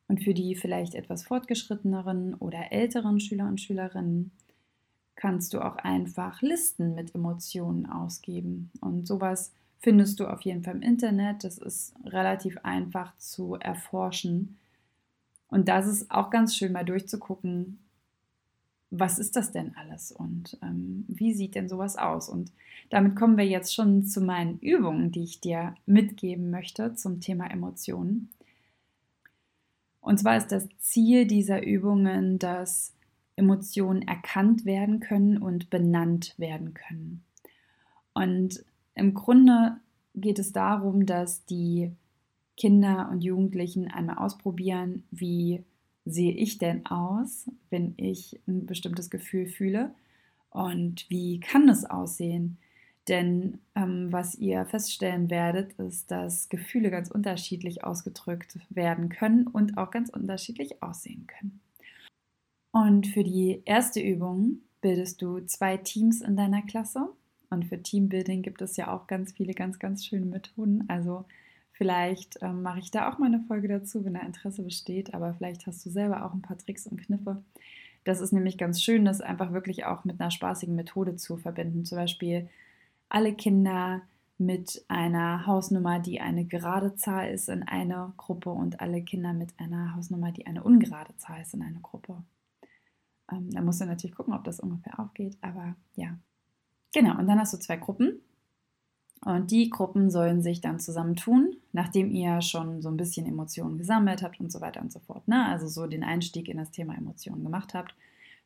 Und 0.08 0.22
für 0.22 0.34
die 0.34 0.54
vielleicht 0.54 0.94
etwas 0.94 1.24
fortgeschritteneren 1.24 2.34
oder 2.34 2.72
älteren 2.72 3.20
Schüler 3.20 3.48
und 3.48 3.60
Schülerinnen 3.60 4.30
kannst 5.16 5.52
du 5.52 5.60
auch 5.60 5.76
einfach 5.76 6.42
Listen 6.42 6.94
mit 6.94 7.14
Emotionen 7.14 7.86
ausgeben. 7.86 8.70
Und 8.80 9.06
sowas 9.06 9.52
findest 9.78 10.20
du 10.20 10.26
auf 10.26 10.42
jeden 10.42 10.62
Fall 10.62 10.74
im 10.74 10.82
Internet. 10.82 11.44
Das 11.44 11.58
ist 11.58 11.94
relativ 12.04 12.58
einfach 12.62 13.16
zu 13.18 13.54
erforschen. 13.54 14.58
Und 15.48 15.68
das 15.68 15.86
ist 15.86 16.10
auch 16.10 16.30
ganz 16.30 16.56
schön 16.56 16.72
mal 16.72 16.84
durchzugucken, 16.84 17.78
was 18.90 19.18
ist 19.18 19.36
das 19.36 19.52
denn 19.52 19.74
alles 19.76 20.12
und 20.12 20.58
ähm, 20.62 21.04
wie 21.08 21.34
sieht 21.34 21.54
denn 21.54 21.68
sowas 21.68 21.96
aus? 21.96 22.28
Und 22.28 22.52
damit 22.90 23.16
kommen 23.16 23.36
wir 23.36 23.46
jetzt 23.46 23.74
schon 23.74 24.04
zu 24.04 24.20
meinen 24.20 24.58
Übungen, 24.60 25.10
die 25.10 25.24
ich 25.24 25.40
dir 25.40 25.74
mitgeben 25.86 26.50
möchte 26.50 26.94
zum 26.94 27.20
Thema 27.20 27.50
Emotionen. 27.50 28.30
Und 30.00 30.18
zwar 30.20 30.36
ist 30.36 30.52
das 30.52 30.68
Ziel 30.78 31.26
dieser 31.26 31.66
Übungen, 31.66 32.38
dass 32.38 32.94
Emotionen 33.34 34.02
erkannt 34.02 34.64
werden 34.64 35.00
können 35.00 35.38
und 35.38 35.68
benannt 35.68 36.34
werden 36.38 36.72
können. 36.72 37.24
Und 38.14 38.64
im 38.96 39.14
Grunde 39.14 39.76
geht 40.14 40.38
es 40.38 40.52
darum, 40.52 41.06
dass 41.06 41.44
die 41.44 41.92
Kinder 42.56 43.08
und 43.12 43.22
Jugendlichen 43.22 43.88
einmal 43.88 44.18
ausprobieren, 44.18 45.04
wie 45.10 45.62
sehe 46.06 46.32
ich 46.32 46.58
denn 46.58 46.86
aus, 46.86 47.50
wenn 47.70 47.94
ich 47.98 48.40
ein 48.48 48.66
bestimmtes 48.66 49.10
Gefühl 49.10 49.46
fühle 49.46 49.94
und 50.50 51.08
wie 51.10 51.38
kann 51.40 51.68
es 51.68 51.84
aussehen. 51.84 52.56
Denn 53.08 53.58
ähm, 53.74 54.10
was 54.10 54.34
ihr 54.34 54.64
feststellen 54.64 55.30
werdet, 55.30 55.74
ist, 55.74 56.10
dass 56.10 56.48
Gefühle 56.48 56.90
ganz 56.90 57.10
unterschiedlich 57.10 57.84
ausgedrückt 57.84 58.58
werden 58.70 59.10
können 59.10 59.46
und 59.46 59.76
auch 59.78 59.90
ganz 59.90 60.08
unterschiedlich 60.08 60.82
aussehen 60.82 61.26
können. 61.26 61.60
Und 62.72 63.06
für 63.06 63.22
die 63.22 63.62
erste 63.64 64.00
Übung 64.00 64.60
bildest 64.80 65.22
du 65.22 65.40
zwei 65.40 65.76
Teams 65.76 66.20
in 66.20 66.36
deiner 66.36 66.62
Klasse. 66.62 67.08
Und 67.50 67.64
für 67.66 67.82
Teambuilding 67.82 68.42
gibt 68.42 68.62
es 68.62 68.76
ja 68.76 68.92
auch 68.92 69.06
ganz 69.06 69.32
viele 69.32 69.54
ganz, 69.54 69.78
ganz 69.78 70.04
schöne 70.04 70.26
Methoden. 70.26 70.84
Also 70.88 71.24
vielleicht 71.72 72.38
ähm, 72.42 72.62
mache 72.62 72.80
ich 72.80 72.90
da 72.90 73.10
auch 73.10 73.18
mal 73.18 73.26
eine 73.26 73.40
Folge 73.40 73.68
dazu, 73.68 74.04
wenn 74.04 74.14
da 74.14 74.20
Interesse 74.20 74.62
besteht. 74.62 75.14
Aber 75.14 75.34
vielleicht 75.34 75.66
hast 75.66 75.84
du 75.84 75.90
selber 75.90 76.24
auch 76.24 76.32
ein 76.32 76.42
paar 76.42 76.58
Tricks 76.58 76.86
und 76.86 77.00
Kniffe. 77.00 77.42
Das 78.04 78.20
ist 78.20 78.32
nämlich 78.32 78.56
ganz 78.56 78.82
schön, 78.82 79.04
das 79.04 79.20
einfach 79.20 79.52
wirklich 79.52 79.84
auch 79.84 80.04
mit 80.04 80.20
einer 80.20 80.30
spaßigen 80.30 80.76
Methode 80.76 81.16
zu 81.16 81.36
verbinden. 81.36 81.84
Zum 81.84 81.98
Beispiel 81.98 82.48
alle 83.08 83.34
Kinder 83.34 84.02
mit 84.38 84.84
einer 84.88 85.46
Hausnummer, 85.46 85.98
die 85.98 86.20
eine 86.20 86.44
gerade 86.44 86.94
Zahl 86.94 87.30
ist, 87.30 87.48
in 87.48 87.62
einer 87.62 88.12
Gruppe 88.16 88.50
und 88.50 88.80
alle 88.80 89.02
Kinder 89.02 89.32
mit 89.32 89.58
einer 89.58 89.94
Hausnummer, 89.94 90.30
die 90.30 90.46
eine 90.46 90.62
ungerade 90.62 91.16
Zahl 91.16 91.40
ist, 91.40 91.54
in 91.54 91.62
einer 91.62 91.80
Gruppe. 91.80 92.22
Ähm, 93.32 93.50
da 93.50 93.60
musst 93.62 93.80
du 93.80 93.86
natürlich 93.86 94.14
gucken, 94.14 94.34
ob 94.34 94.44
das 94.44 94.60
ungefähr 94.60 95.00
aufgeht, 95.00 95.36
aber 95.40 95.74
ja. 95.94 96.18
Genau, 96.96 97.18
und 97.18 97.26
dann 97.26 97.38
hast 97.38 97.52
du 97.52 97.58
zwei 97.58 97.76
Gruppen. 97.76 98.22
Und 99.22 99.50
die 99.50 99.68
Gruppen 99.68 100.10
sollen 100.10 100.40
sich 100.40 100.62
dann 100.62 100.80
zusammentun, 100.80 101.54
nachdem 101.72 102.10
ihr 102.10 102.40
schon 102.40 102.80
so 102.80 102.88
ein 102.88 102.96
bisschen 102.96 103.26
Emotionen 103.26 103.76
gesammelt 103.76 104.22
habt 104.22 104.40
und 104.40 104.50
so 104.50 104.62
weiter 104.62 104.80
und 104.80 104.90
so 104.90 105.00
fort. 105.00 105.28
Ne? 105.28 105.44
Also 105.44 105.68
so 105.68 105.86
den 105.86 106.02
Einstieg 106.02 106.48
in 106.48 106.56
das 106.56 106.70
Thema 106.70 106.96
Emotionen 106.96 107.44
gemacht 107.44 107.74
habt. 107.74 107.94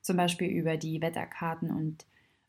Zum 0.03 0.17
Beispiel 0.17 0.49
über 0.49 0.77
die 0.77 1.01
Wetterkarten 1.01 1.71
und 1.71 2.07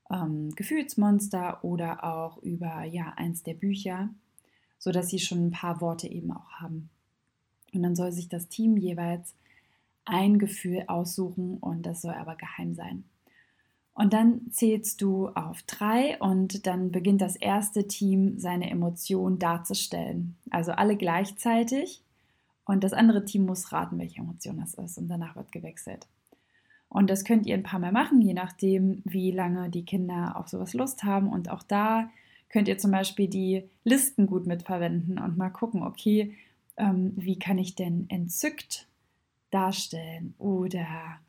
ähm, 0.10 0.50
Gefühlsmonster 0.56 1.64
oder 1.64 2.04
auch 2.04 2.40
über 2.40 2.84
ja, 2.84 3.14
eins 3.16 3.44
der 3.44 3.54
Bücher, 3.54 4.10
sodass 4.80 5.10
sie 5.10 5.20
schon 5.20 5.50
ein 5.50 5.52
paar 5.52 5.82
Worte 5.82 6.08
eben 6.08 6.32
auch 6.32 6.50
haben. 6.54 6.90
Und 7.76 7.84
dann 7.84 7.96
soll 7.96 8.12
sich 8.12 8.28
das 8.28 8.48
Team 8.48 8.76
jeweils 8.76 9.36
ein 10.06 10.40
Gefühl 10.40 10.84
aussuchen 10.88 11.60
und 11.60 11.86
das 11.86 12.02
soll 12.02 12.16
aber 12.16 12.38
geheim 12.38 12.74
sein. 12.74 13.04
Und 13.94 14.14
dann 14.14 14.52
zählst 14.52 15.02
du 15.02 15.28
auf 15.30 15.64
drei 15.64 16.18
und 16.20 16.66
dann 16.66 16.92
beginnt 16.92 17.22
das 17.22 17.36
erste 17.36 17.88
Team 17.88 18.40
seine 18.40 18.70
Emotion 18.70 19.38
darzustellen. 19.38 20.38
Also 20.50 20.72
alle 20.72 20.96
gleichzeitig 20.96 22.02
und 22.66 22.84
das 22.84 22.94
andere 22.94 23.26
Team 23.26 23.46
muss 23.46 23.72
raten, 23.72 24.00
welche 24.00 24.22
Emotion 24.22 24.60
das 24.60 24.76
ist 24.76 24.98
und 24.98 25.10
danach 25.10 25.36
wird 25.36 25.52
gewechselt. 25.52 26.08
Und 26.88 27.10
das 27.10 27.24
könnt 27.24 27.46
ihr 27.46 27.56
ein 27.56 27.64
paar 27.64 27.80
Mal 27.80 27.92
machen, 27.92 28.22
je 28.22 28.34
nachdem, 28.34 29.02
wie 29.06 29.32
lange 29.32 29.70
die 29.70 29.86
Kinder 29.86 30.36
auf 30.36 30.50
sowas 30.50 30.74
Lust 30.74 31.04
haben. 31.04 31.30
Und 31.30 31.50
auch 31.50 31.64
da 31.64 32.10
könnt 32.50 32.68
ihr 32.68 32.78
zum 32.78 32.92
Beispiel 32.92 33.30
die 33.30 33.64
Listen 33.86 34.28
gut 34.28 34.46
mitverwenden 34.46 35.18
und 35.18 35.38
mal 35.38 35.50
gucken, 35.50 35.84
okay, 35.84 36.36
ähm, 36.76 37.14
wie 37.16 37.40
kann 37.40 37.58
ich 37.58 37.76
denn 37.76 38.06
entzückt 38.10 38.88
darstellen 39.52 40.34
oder 40.38 41.20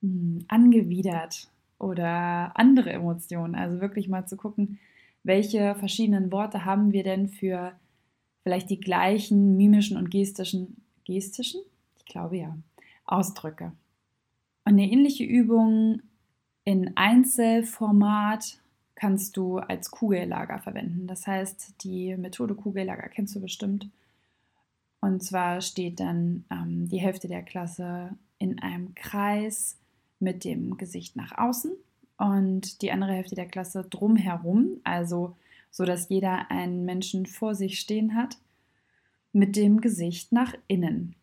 mh, 0.00 0.10
hm, 0.10 0.44
angewidert 0.48 1.48
oder 1.78 2.52
andere 2.54 2.90
Emotionen. 2.90 3.54
Also 3.54 3.80
wirklich 3.80 4.08
mal 4.08 4.26
zu 4.26 4.36
gucken, 4.36 4.78
welche 5.22 5.74
verschiedenen 5.74 6.30
Worte 6.32 6.64
haben 6.64 6.92
wir 6.92 7.02
denn 7.02 7.28
für 7.28 7.72
vielleicht 8.42 8.70
die 8.70 8.80
gleichen 8.80 9.56
mimischen 9.56 9.96
und 9.96 10.10
gestischen, 10.10 10.76
gestischen? 11.04 11.60
Ich 11.98 12.04
glaube 12.04 12.36
ja, 12.36 12.56
Ausdrücke. 13.04 13.72
Und 14.64 14.72
eine 14.72 14.90
ähnliche 14.90 15.24
Übung 15.24 16.02
in 16.64 16.96
Einzelformat 16.96 18.58
kannst 18.94 19.36
du 19.36 19.58
als 19.58 19.90
Kugellager 19.90 20.58
verwenden. 20.58 21.06
Das 21.06 21.26
heißt, 21.26 21.84
die 21.84 22.16
Methode 22.16 22.54
Kugellager 22.54 23.08
kennst 23.08 23.36
du 23.36 23.40
bestimmt. 23.40 23.88
Und 25.00 25.22
zwar 25.22 25.60
steht 25.60 26.00
dann 26.00 26.44
ähm, 26.50 26.88
die 26.88 26.98
Hälfte 26.98 27.28
der 27.28 27.42
Klasse 27.42 28.16
in 28.38 28.60
einem 28.60 28.94
Kreis 28.94 29.76
mit 30.18 30.44
dem 30.44 30.76
Gesicht 30.76 31.16
nach 31.16 31.36
außen 31.36 31.72
und 32.18 32.82
die 32.82 32.92
andere 32.92 33.12
Hälfte 33.12 33.34
der 33.34 33.46
Klasse 33.46 33.84
drumherum, 33.88 34.80
also 34.84 35.36
so 35.70 35.84
dass 35.84 36.08
jeder 36.08 36.50
einen 36.50 36.84
Menschen 36.84 37.26
vor 37.26 37.54
sich 37.54 37.78
stehen 37.78 38.14
hat 38.14 38.38
mit 39.32 39.56
dem 39.56 39.80
Gesicht 39.80 40.32
nach 40.32 40.54
innen. 40.66 41.14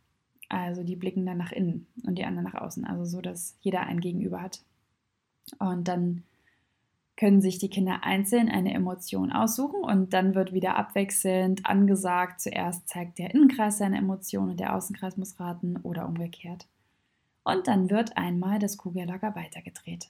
Also 0.50 0.84
die 0.84 0.96
blicken 0.96 1.26
dann 1.26 1.38
nach 1.38 1.52
innen 1.52 1.88
und 2.06 2.20
die 2.20 2.26
anderen 2.26 2.46
nach 2.46 2.62
außen. 2.62 2.86
Also 2.86 3.06
so, 3.06 3.22
dass 3.22 3.58
jeder 3.62 3.82
ein 3.82 4.00
Gegenüber 4.00 4.42
hat. 4.42 4.62
Und 5.58 5.88
dann 5.88 6.24
können 7.18 7.42
sich 7.42 7.58
die 7.58 7.70
Kinder 7.70 8.04
einzeln 8.04 8.50
eine 8.50 8.74
Emotion 8.74 9.32
aussuchen 9.32 9.84
und 9.84 10.14
dann 10.14 10.36
wird 10.36 10.54
wieder 10.54 10.76
abwechselnd 10.76 11.66
angesagt, 11.66 12.42
zuerst 12.42 12.88
zeigt 12.88 13.20
der 13.20 13.34
Innenkreis 13.34 13.78
seine 13.78 13.98
Emotion 13.98 14.50
und 14.52 14.60
der 14.60 14.76
Außenkreis 14.76 15.18
muss 15.18 15.40
raten 15.40 15.78
oder 15.78 16.08
umgekehrt. 16.08 16.68
Und 17.44 17.68
dann 17.68 17.90
wird 17.90 18.18
einmal 18.18 18.60
das 18.60 18.78
Kugellager 18.78 19.36
weitergedreht. 19.36 20.10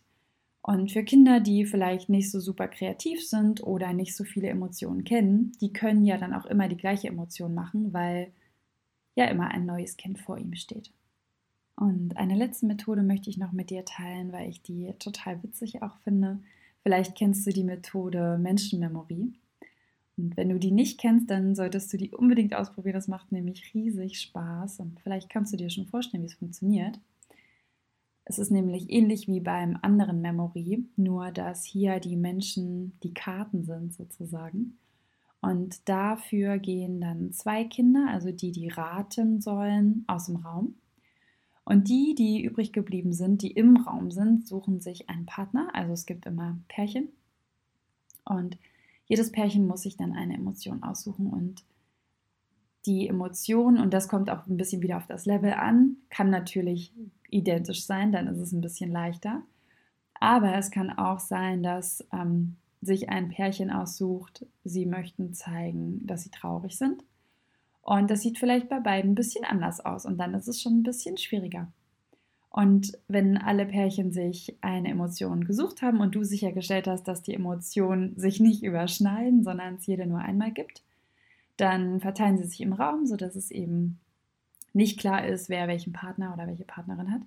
Und 0.61 0.91
für 0.91 1.03
Kinder, 1.03 1.41
die 1.41 1.65
vielleicht 1.65 2.07
nicht 2.07 2.31
so 2.31 2.39
super 2.39 2.69
kreativ 2.69 3.27
sind 3.27 3.63
oder 3.63 3.91
nicht 3.91 4.15
so 4.15 4.23
viele 4.23 4.47
Emotionen 4.47 5.03
kennen, 5.03 5.51
die 5.59 5.73
können 5.73 6.05
ja 6.05 6.17
dann 6.17 6.33
auch 6.33 6.45
immer 6.45 6.69
die 6.69 6.77
gleiche 6.77 7.09
Emotion 7.09 7.53
machen, 7.53 7.91
weil 7.91 8.31
ja 9.15 9.25
immer 9.25 9.49
ein 9.49 9.65
neues 9.65 9.97
Kind 9.97 10.19
vor 10.19 10.37
ihm 10.37 10.53
steht. 10.55 10.91
Und 11.75 12.15
eine 12.17 12.35
letzte 12.35 12.65
Methode 12.65 13.03
möchte 13.03 13.29
ich 13.29 13.37
noch 13.37 13.51
mit 13.51 13.71
dir 13.71 13.83
teilen, 13.83 14.31
weil 14.31 14.49
ich 14.49 14.61
die 14.61 14.93
total 14.99 15.41
witzig 15.43 15.81
auch 15.81 15.97
finde. 15.99 16.39
Vielleicht 16.83 17.15
kennst 17.15 17.45
du 17.45 17.51
die 17.51 17.63
Methode 17.63 18.37
Menschenmemory. 18.37 19.33
Und 20.15 20.37
wenn 20.37 20.49
du 20.49 20.59
die 20.59 20.71
nicht 20.71 20.99
kennst, 20.99 21.29
dann 21.29 21.55
solltest 21.55 21.91
du 21.91 21.97
die 21.97 22.11
unbedingt 22.11 22.53
ausprobieren. 22.53 22.95
Das 22.95 23.07
macht 23.07 23.31
nämlich 23.31 23.73
riesig 23.73 24.19
Spaß 24.21 24.79
und 24.79 24.99
vielleicht 25.01 25.29
kannst 25.29 25.51
du 25.51 25.57
dir 25.57 25.69
schon 25.69 25.87
vorstellen, 25.87 26.23
wie 26.23 26.27
es 26.27 26.35
funktioniert. 26.35 26.99
Es 28.25 28.39
ist 28.39 28.51
nämlich 28.51 28.89
ähnlich 28.89 29.27
wie 29.27 29.41
beim 29.41 29.77
anderen 29.81 30.21
Memory, 30.21 30.85
nur 30.95 31.31
dass 31.31 31.65
hier 31.65 31.99
die 31.99 32.15
Menschen 32.15 32.97
die 33.03 33.13
Karten 33.13 33.65
sind 33.65 33.93
sozusagen. 33.93 34.77
Und 35.41 35.89
dafür 35.89 36.57
gehen 36.57 37.01
dann 37.01 37.33
zwei 37.33 37.65
Kinder, 37.65 38.07
also 38.09 38.31
die, 38.31 38.53
die 38.53 38.69
raten 38.69 39.41
sollen, 39.41 40.05
aus 40.07 40.27
dem 40.27 40.37
Raum. 40.37 40.75
Und 41.65 41.89
die, 41.89 42.15
die 42.15 42.41
übrig 42.41 42.71
geblieben 42.71 43.11
sind, 43.11 43.41
die 43.41 43.51
im 43.51 43.75
Raum 43.77 44.09
sind, 44.09 44.47
suchen 44.47 44.79
sich 44.79 45.09
einen 45.09 45.25
Partner. 45.25 45.69
Also 45.73 45.91
es 45.91 46.05
gibt 46.05 46.25
immer 46.25 46.57
Pärchen. 46.69 47.09
Und 48.23 48.57
jedes 49.05 49.31
Pärchen 49.33 49.67
muss 49.67 49.81
sich 49.81 49.97
dann 49.97 50.13
eine 50.13 50.35
Emotion 50.35 50.81
aussuchen. 50.81 51.27
Und 51.27 51.63
die 52.85 53.07
Emotion, 53.07 53.77
und 53.77 53.93
das 53.93 54.07
kommt 54.07 54.29
auch 54.29 54.47
ein 54.47 54.57
bisschen 54.57 54.81
wieder 54.81 54.97
auf 54.97 55.07
das 55.07 55.25
Level 55.25 55.53
an, 55.53 55.97
kann 56.09 56.29
natürlich 56.29 56.93
identisch 57.33 57.85
sein, 57.85 58.11
dann 58.11 58.27
ist 58.27 58.37
es 58.37 58.51
ein 58.51 58.61
bisschen 58.61 58.91
leichter. 58.91 59.41
Aber 60.19 60.55
es 60.55 60.71
kann 60.71 60.89
auch 60.89 61.19
sein, 61.19 61.63
dass 61.63 62.05
ähm, 62.13 62.55
sich 62.81 63.09
ein 63.09 63.29
Pärchen 63.29 63.71
aussucht, 63.71 64.45
sie 64.63 64.85
möchten 64.85 65.33
zeigen, 65.33 66.05
dass 66.05 66.23
sie 66.23 66.31
traurig 66.31 66.77
sind. 66.77 67.03
Und 67.81 68.09
das 68.09 68.21
sieht 68.21 68.39
vielleicht 68.39 68.69
bei 68.69 68.79
beiden 68.79 69.11
ein 69.11 69.15
bisschen 69.15 69.43
anders 69.43 69.81
aus 69.81 70.05
und 70.05 70.17
dann 70.17 70.33
ist 70.33 70.47
es 70.47 70.61
schon 70.61 70.79
ein 70.79 70.83
bisschen 70.83 71.17
schwieriger. 71.17 71.71
Und 72.49 72.93
wenn 73.07 73.37
alle 73.37 73.65
Pärchen 73.65 74.11
sich 74.11 74.55
eine 74.61 74.89
Emotion 74.89 75.43
gesucht 75.43 75.81
haben 75.81 75.99
und 75.99 76.13
du 76.13 76.23
sichergestellt 76.23 76.87
hast, 76.87 77.07
dass 77.07 77.23
die 77.23 77.33
Emotionen 77.33 78.15
sich 78.15 78.39
nicht 78.39 78.63
überschneiden, 78.63 79.43
sondern 79.43 79.75
es 79.75 79.87
jede 79.87 80.05
nur 80.05 80.19
einmal 80.19 80.51
gibt, 80.51 80.83
dann 81.57 81.99
verteilen 81.99 82.37
sie 82.37 82.45
sich 82.45 82.61
im 82.61 82.73
Raum, 82.73 83.05
sodass 83.05 83.35
es 83.35 83.51
eben 83.51 83.99
nicht 84.73 84.99
klar 84.99 85.25
ist, 85.25 85.49
wer 85.49 85.67
welchen 85.67 85.93
Partner 85.93 86.33
oder 86.33 86.47
welche 86.47 86.65
Partnerin 86.65 87.11
hat. 87.11 87.21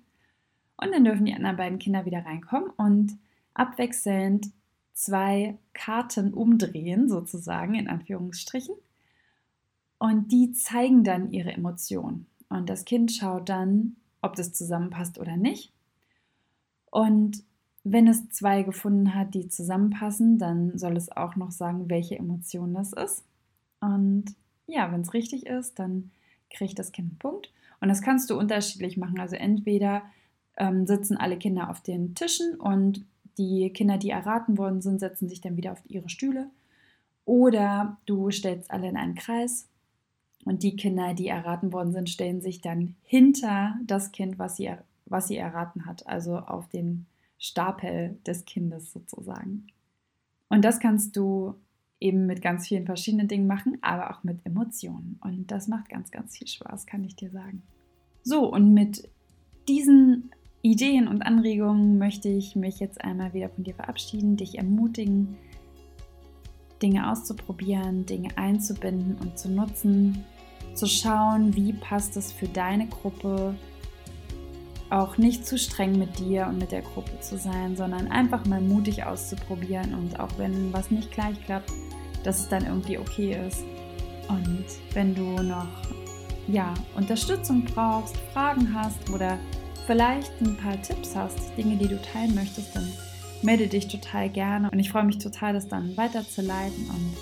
Und 0.77 0.91
dann 0.91 1.03
dürfen 1.03 1.25
die 1.25 1.33
anderen 1.33 1.57
beiden 1.57 1.79
Kinder 1.79 2.05
wieder 2.05 2.25
reinkommen 2.25 2.69
und 2.77 3.17
abwechselnd 3.53 4.51
zwei 4.93 5.57
Karten 5.73 6.33
umdrehen, 6.33 7.09
sozusagen 7.09 7.75
in 7.75 7.87
Anführungsstrichen. 7.87 8.75
Und 9.99 10.31
die 10.31 10.51
zeigen 10.51 11.03
dann 11.03 11.31
ihre 11.31 11.53
Emotionen. 11.53 12.27
Und 12.49 12.69
das 12.69 12.85
Kind 12.85 13.11
schaut 13.11 13.49
dann, 13.49 13.95
ob 14.21 14.35
das 14.35 14.53
zusammenpasst 14.53 15.17
oder 15.19 15.37
nicht. 15.37 15.71
Und 16.91 17.43
wenn 17.83 18.07
es 18.07 18.29
zwei 18.29 18.63
gefunden 18.63 19.15
hat, 19.15 19.33
die 19.33 19.49
zusammenpassen, 19.49 20.37
dann 20.37 20.77
soll 20.77 20.97
es 20.97 21.11
auch 21.11 21.35
noch 21.35 21.51
sagen, 21.51 21.89
welche 21.89 22.17
Emotion 22.17 22.73
das 22.73 22.93
ist. 22.93 23.23
Und 23.79 24.35
ja, 24.67 24.91
wenn 24.91 25.01
es 25.01 25.13
richtig 25.13 25.45
ist, 25.45 25.79
dann 25.79 26.11
kriegt 26.49 26.79
das 26.79 26.91
Kind 26.91 27.11
einen 27.11 27.19
Punkt. 27.19 27.51
Und 27.79 27.89
das 27.89 28.01
kannst 28.01 28.29
du 28.29 28.37
unterschiedlich 28.37 28.97
machen. 28.97 29.19
Also 29.19 29.35
entweder 29.35 30.03
ähm, 30.57 30.85
sitzen 30.87 31.17
alle 31.17 31.37
Kinder 31.37 31.69
auf 31.69 31.81
den 31.81 32.15
Tischen 32.15 32.55
und 32.55 33.05
die 33.37 33.69
Kinder, 33.71 33.97
die 33.97 34.09
erraten 34.09 34.57
worden 34.57 34.81
sind, 34.81 34.99
setzen 34.99 35.29
sich 35.29 35.41
dann 35.41 35.57
wieder 35.57 35.71
auf 35.71 35.81
ihre 35.87 36.09
Stühle. 36.09 36.49
Oder 37.25 37.97
du 38.05 38.31
stellst 38.31 38.71
alle 38.71 38.89
in 38.89 38.97
einen 38.97 39.15
Kreis 39.15 39.67
und 40.45 40.63
die 40.63 40.75
Kinder, 40.75 41.13
die 41.13 41.27
erraten 41.27 41.73
worden 41.73 41.91
sind, 41.91 42.09
stellen 42.09 42.41
sich 42.41 42.61
dann 42.61 42.95
hinter 43.03 43.75
das 43.85 44.11
Kind, 44.11 44.39
was 44.39 44.55
sie, 44.55 44.73
was 45.05 45.27
sie 45.27 45.37
erraten 45.37 45.85
hat, 45.85 46.07
also 46.07 46.37
auf 46.37 46.67
den 46.69 47.05
Stapel 47.37 48.17
des 48.25 48.45
Kindes 48.45 48.91
sozusagen. 48.91 49.67
Und 50.49 50.63
das 50.63 50.79
kannst 50.79 51.15
du 51.15 51.55
eben 51.99 52.25
mit 52.25 52.41
ganz 52.41 52.67
vielen 52.67 52.85
verschiedenen 52.85 53.27
Dingen 53.27 53.47
machen, 53.47 53.77
aber 53.81 54.11
auch 54.11 54.23
mit 54.23 54.45
Emotionen. 54.45 55.19
Und 55.21 55.51
das 55.51 55.67
macht 55.67 55.89
ganz, 55.89 56.11
ganz 56.11 56.37
viel 56.37 56.47
Spaß, 56.47 56.85
kann 56.85 57.03
ich 57.03 57.15
dir 57.15 57.31
sagen. 57.31 57.63
So, 58.23 58.51
und 58.51 58.73
mit 58.73 59.09
diesen 59.67 60.31
Ideen 60.61 61.07
und 61.07 61.21
Anregungen 61.21 61.97
möchte 61.97 62.29
ich 62.29 62.55
mich 62.55 62.79
jetzt 62.79 63.01
einmal 63.01 63.33
wieder 63.33 63.49
von 63.49 63.63
dir 63.63 63.73
verabschieden, 63.73 64.37
dich 64.37 64.57
ermutigen, 64.57 65.37
Dinge 66.81 67.09
auszuprobieren, 67.11 68.05
Dinge 68.05 68.37
einzubinden 68.37 69.15
und 69.19 69.37
zu 69.37 69.49
nutzen, 69.49 70.23
zu 70.73 70.85
schauen, 70.85 71.55
wie 71.55 71.73
passt 71.73 72.17
es 72.17 72.31
für 72.31 72.47
deine 72.47 72.87
Gruppe, 72.87 73.55
auch 74.89 75.17
nicht 75.17 75.45
zu 75.45 75.57
streng 75.57 75.97
mit 75.97 76.19
dir 76.19 76.47
und 76.47 76.59
mit 76.59 76.71
der 76.71 76.81
Gruppe 76.81 77.19
zu 77.19 77.37
sein, 77.37 77.75
sondern 77.75 78.07
einfach 78.09 78.45
mal 78.45 78.61
mutig 78.61 79.03
auszuprobieren 79.03 79.93
und 79.93 80.19
auch 80.19 80.29
wenn 80.37 80.71
was 80.71 80.91
nicht 80.91 81.11
gleich 81.11 81.39
klappt, 81.45 81.71
dass 82.23 82.39
es 82.39 82.49
dann 82.49 82.65
irgendwie 82.65 82.97
okay 82.97 83.37
ist. 83.47 83.63
Und 84.29 84.65
wenn 84.93 85.13
du 85.15 85.41
noch 85.41 85.67
ja, 86.47 86.73
Unterstützung 86.95 87.63
brauchst, 87.65 88.15
Fragen 88.33 88.73
hast 88.73 89.09
oder 89.09 89.37
vielleicht 89.85 90.31
ein 90.41 90.55
paar 90.57 90.81
Tipps 90.81 91.15
hast, 91.15 91.57
Dinge, 91.57 91.75
die 91.75 91.87
du 91.87 92.01
teilen 92.01 92.35
möchtest, 92.35 92.75
dann 92.75 92.87
melde 93.41 93.67
dich 93.67 93.87
total 93.87 94.29
gerne 94.29 94.69
und 94.71 94.79
ich 94.79 94.91
freue 94.91 95.03
mich 95.03 95.17
total, 95.17 95.53
das 95.53 95.67
dann 95.67 95.95
weiterzuleiten 95.95 96.89
und 96.89 97.13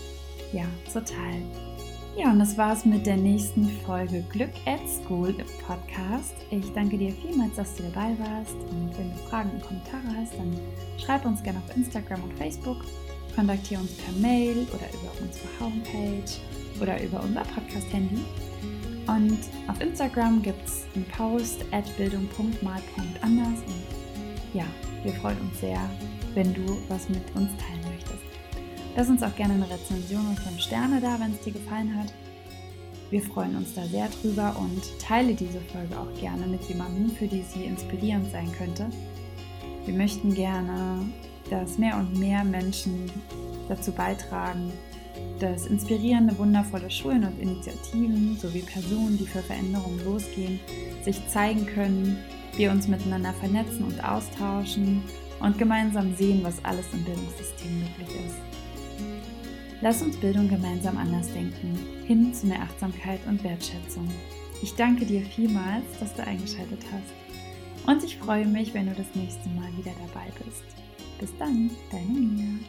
ja, 0.53 0.65
zu 0.87 1.03
teilen. 1.03 1.74
Ja, 2.17 2.31
und 2.31 2.39
das 2.39 2.57
war's 2.57 2.85
mit 2.85 3.05
der 3.05 3.17
nächsten 3.17 3.67
Folge 3.85 4.23
Glück 4.29 4.51
at 4.65 4.79
School 4.87 5.35
Podcast. 5.67 6.33
Ich 6.49 6.71
danke 6.71 6.97
dir 6.97 7.11
vielmals, 7.11 7.55
dass 7.57 7.75
du 7.75 7.83
dabei 7.83 8.15
warst. 8.17 8.55
Und 8.71 8.97
wenn 8.97 9.11
du 9.11 9.17
Fragen 9.29 9.49
und 9.49 9.61
Kommentare 9.61 10.17
hast, 10.17 10.33
dann 10.37 10.57
schreib 10.97 11.25
uns 11.25 11.43
gerne 11.43 11.59
auf 11.59 11.75
Instagram 11.75 12.23
und 12.23 12.33
Facebook. 12.37 12.77
Kontaktiere 13.35 13.81
uns 13.81 13.91
per 13.91 14.13
Mail 14.13 14.65
oder 14.73 14.87
über 14.93 15.11
unsere 15.21 15.47
Homepage 15.59 16.23
oder 16.81 17.03
über 17.03 17.21
unser 17.21 17.41
Podcast-Handy. 17.41 18.23
Und 19.07 19.39
auf 19.67 19.81
Instagram 19.81 20.41
gibt 20.41 20.65
es 20.65 20.85
einen 20.95 21.05
Post 21.17 21.65
at 21.71 21.83
bildung.mal.anders. 21.97 23.59
Und 23.59 24.53
ja, 24.53 24.65
wir 25.03 25.11
freuen 25.15 25.39
uns 25.41 25.59
sehr, 25.59 25.81
wenn 26.33 26.53
du 26.53 26.77
was 26.87 27.09
mit 27.09 27.23
uns 27.35 27.49
teilen 27.57 27.81
möchtest. 27.81 27.94
Lass 28.95 29.09
uns 29.09 29.23
auch 29.23 29.35
gerne 29.35 29.55
eine 29.55 29.69
Rezension 29.69 30.25
und 30.25 30.39
5 30.39 30.61
Sterne 30.61 31.01
da, 31.01 31.19
wenn 31.19 31.33
es 31.33 31.41
dir 31.41 31.51
gefallen 31.51 31.97
hat. 31.97 32.13
Wir 33.11 33.21
freuen 33.21 33.57
uns 33.57 33.73
da 33.73 33.85
sehr 33.85 34.07
drüber 34.07 34.55
und 34.57 34.81
teile 34.99 35.33
diese 35.33 35.59
Folge 35.59 35.99
auch 35.99 36.19
gerne 36.19 36.47
mit 36.47 36.63
jemandem, 36.63 37.11
für 37.11 37.27
die 37.27 37.43
sie 37.43 37.65
inspirierend 37.65 38.31
sein 38.31 38.49
könnte. 38.57 38.87
Wir 39.85 39.93
möchten 39.93 40.33
gerne, 40.33 41.05
dass 41.49 41.77
mehr 41.77 41.97
und 41.97 42.17
mehr 42.17 42.43
Menschen 42.45 43.11
dazu 43.67 43.91
beitragen, 43.91 44.71
dass 45.39 45.67
inspirierende, 45.67 46.37
wundervolle 46.37 46.89
Schulen 46.89 47.25
und 47.25 47.37
Initiativen 47.39 48.37
sowie 48.37 48.61
Personen, 48.61 49.17
die 49.17 49.27
für 49.27 49.41
Veränderungen 49.41 50.03
losgehen, 50.05 50.59
sich 51.03 51.27
zeigen 51.27 51.65
können, 51.65 52.17
wir 52.55 52.71
uns 52.71 52.87
miteinander 52.87 53.33
vernetzen 53.33 53.83
und 53.83 54.01
austauschen 54.03 55.03
und 55.41 55.57
gemeinsam 55.57 56.15
sehen, 56.15 56.39
was 56.43 56.63
alles 56.63 56.85
im 56.93 57.03
Bildungssystem 57.03 57.79
möglich 57.79 58.25
ist. 58.25 58.54
Lass 59.81 60.01
uns 60.01 60.17
Bildung 60.17 60.47
gemeinsam 60.47 60.97
anders 60.97 61.31
denken, 61.33 61.77
hin 62.05 62.33
zu 62.33 62.47
mehr 62.47 62.61
Achtsamkeit 62.61 63.19
und 63.27 63.43
Wertschätzung. 63.43 64.07
Ich 64.61 64.73
danke 64.75 65.05
dir 65.05 65.21
vielmals, 65.21 65.85
dass 65.99 66.13
du 66.15 66.25
eingeschaltet 66.25 66.83
hast. 66.91 67.87
Und 67.87 68.03
ich 68.03 68.17
freue 68.17 68.45
mich, 68.45 68.73
wenn 68.73 68.87
du 68.87 68.93
das 68.95 69.13
nächste 69.13 69.49
Mal 69.49 69.69
wieder 69.77 69.91
dabei 70.07 70.27
bist. 70.43 70.63
Bis 71.19 71.37
dann, 71.37 71.69
deine 71.91 72.19
Mia. 72.19 72.59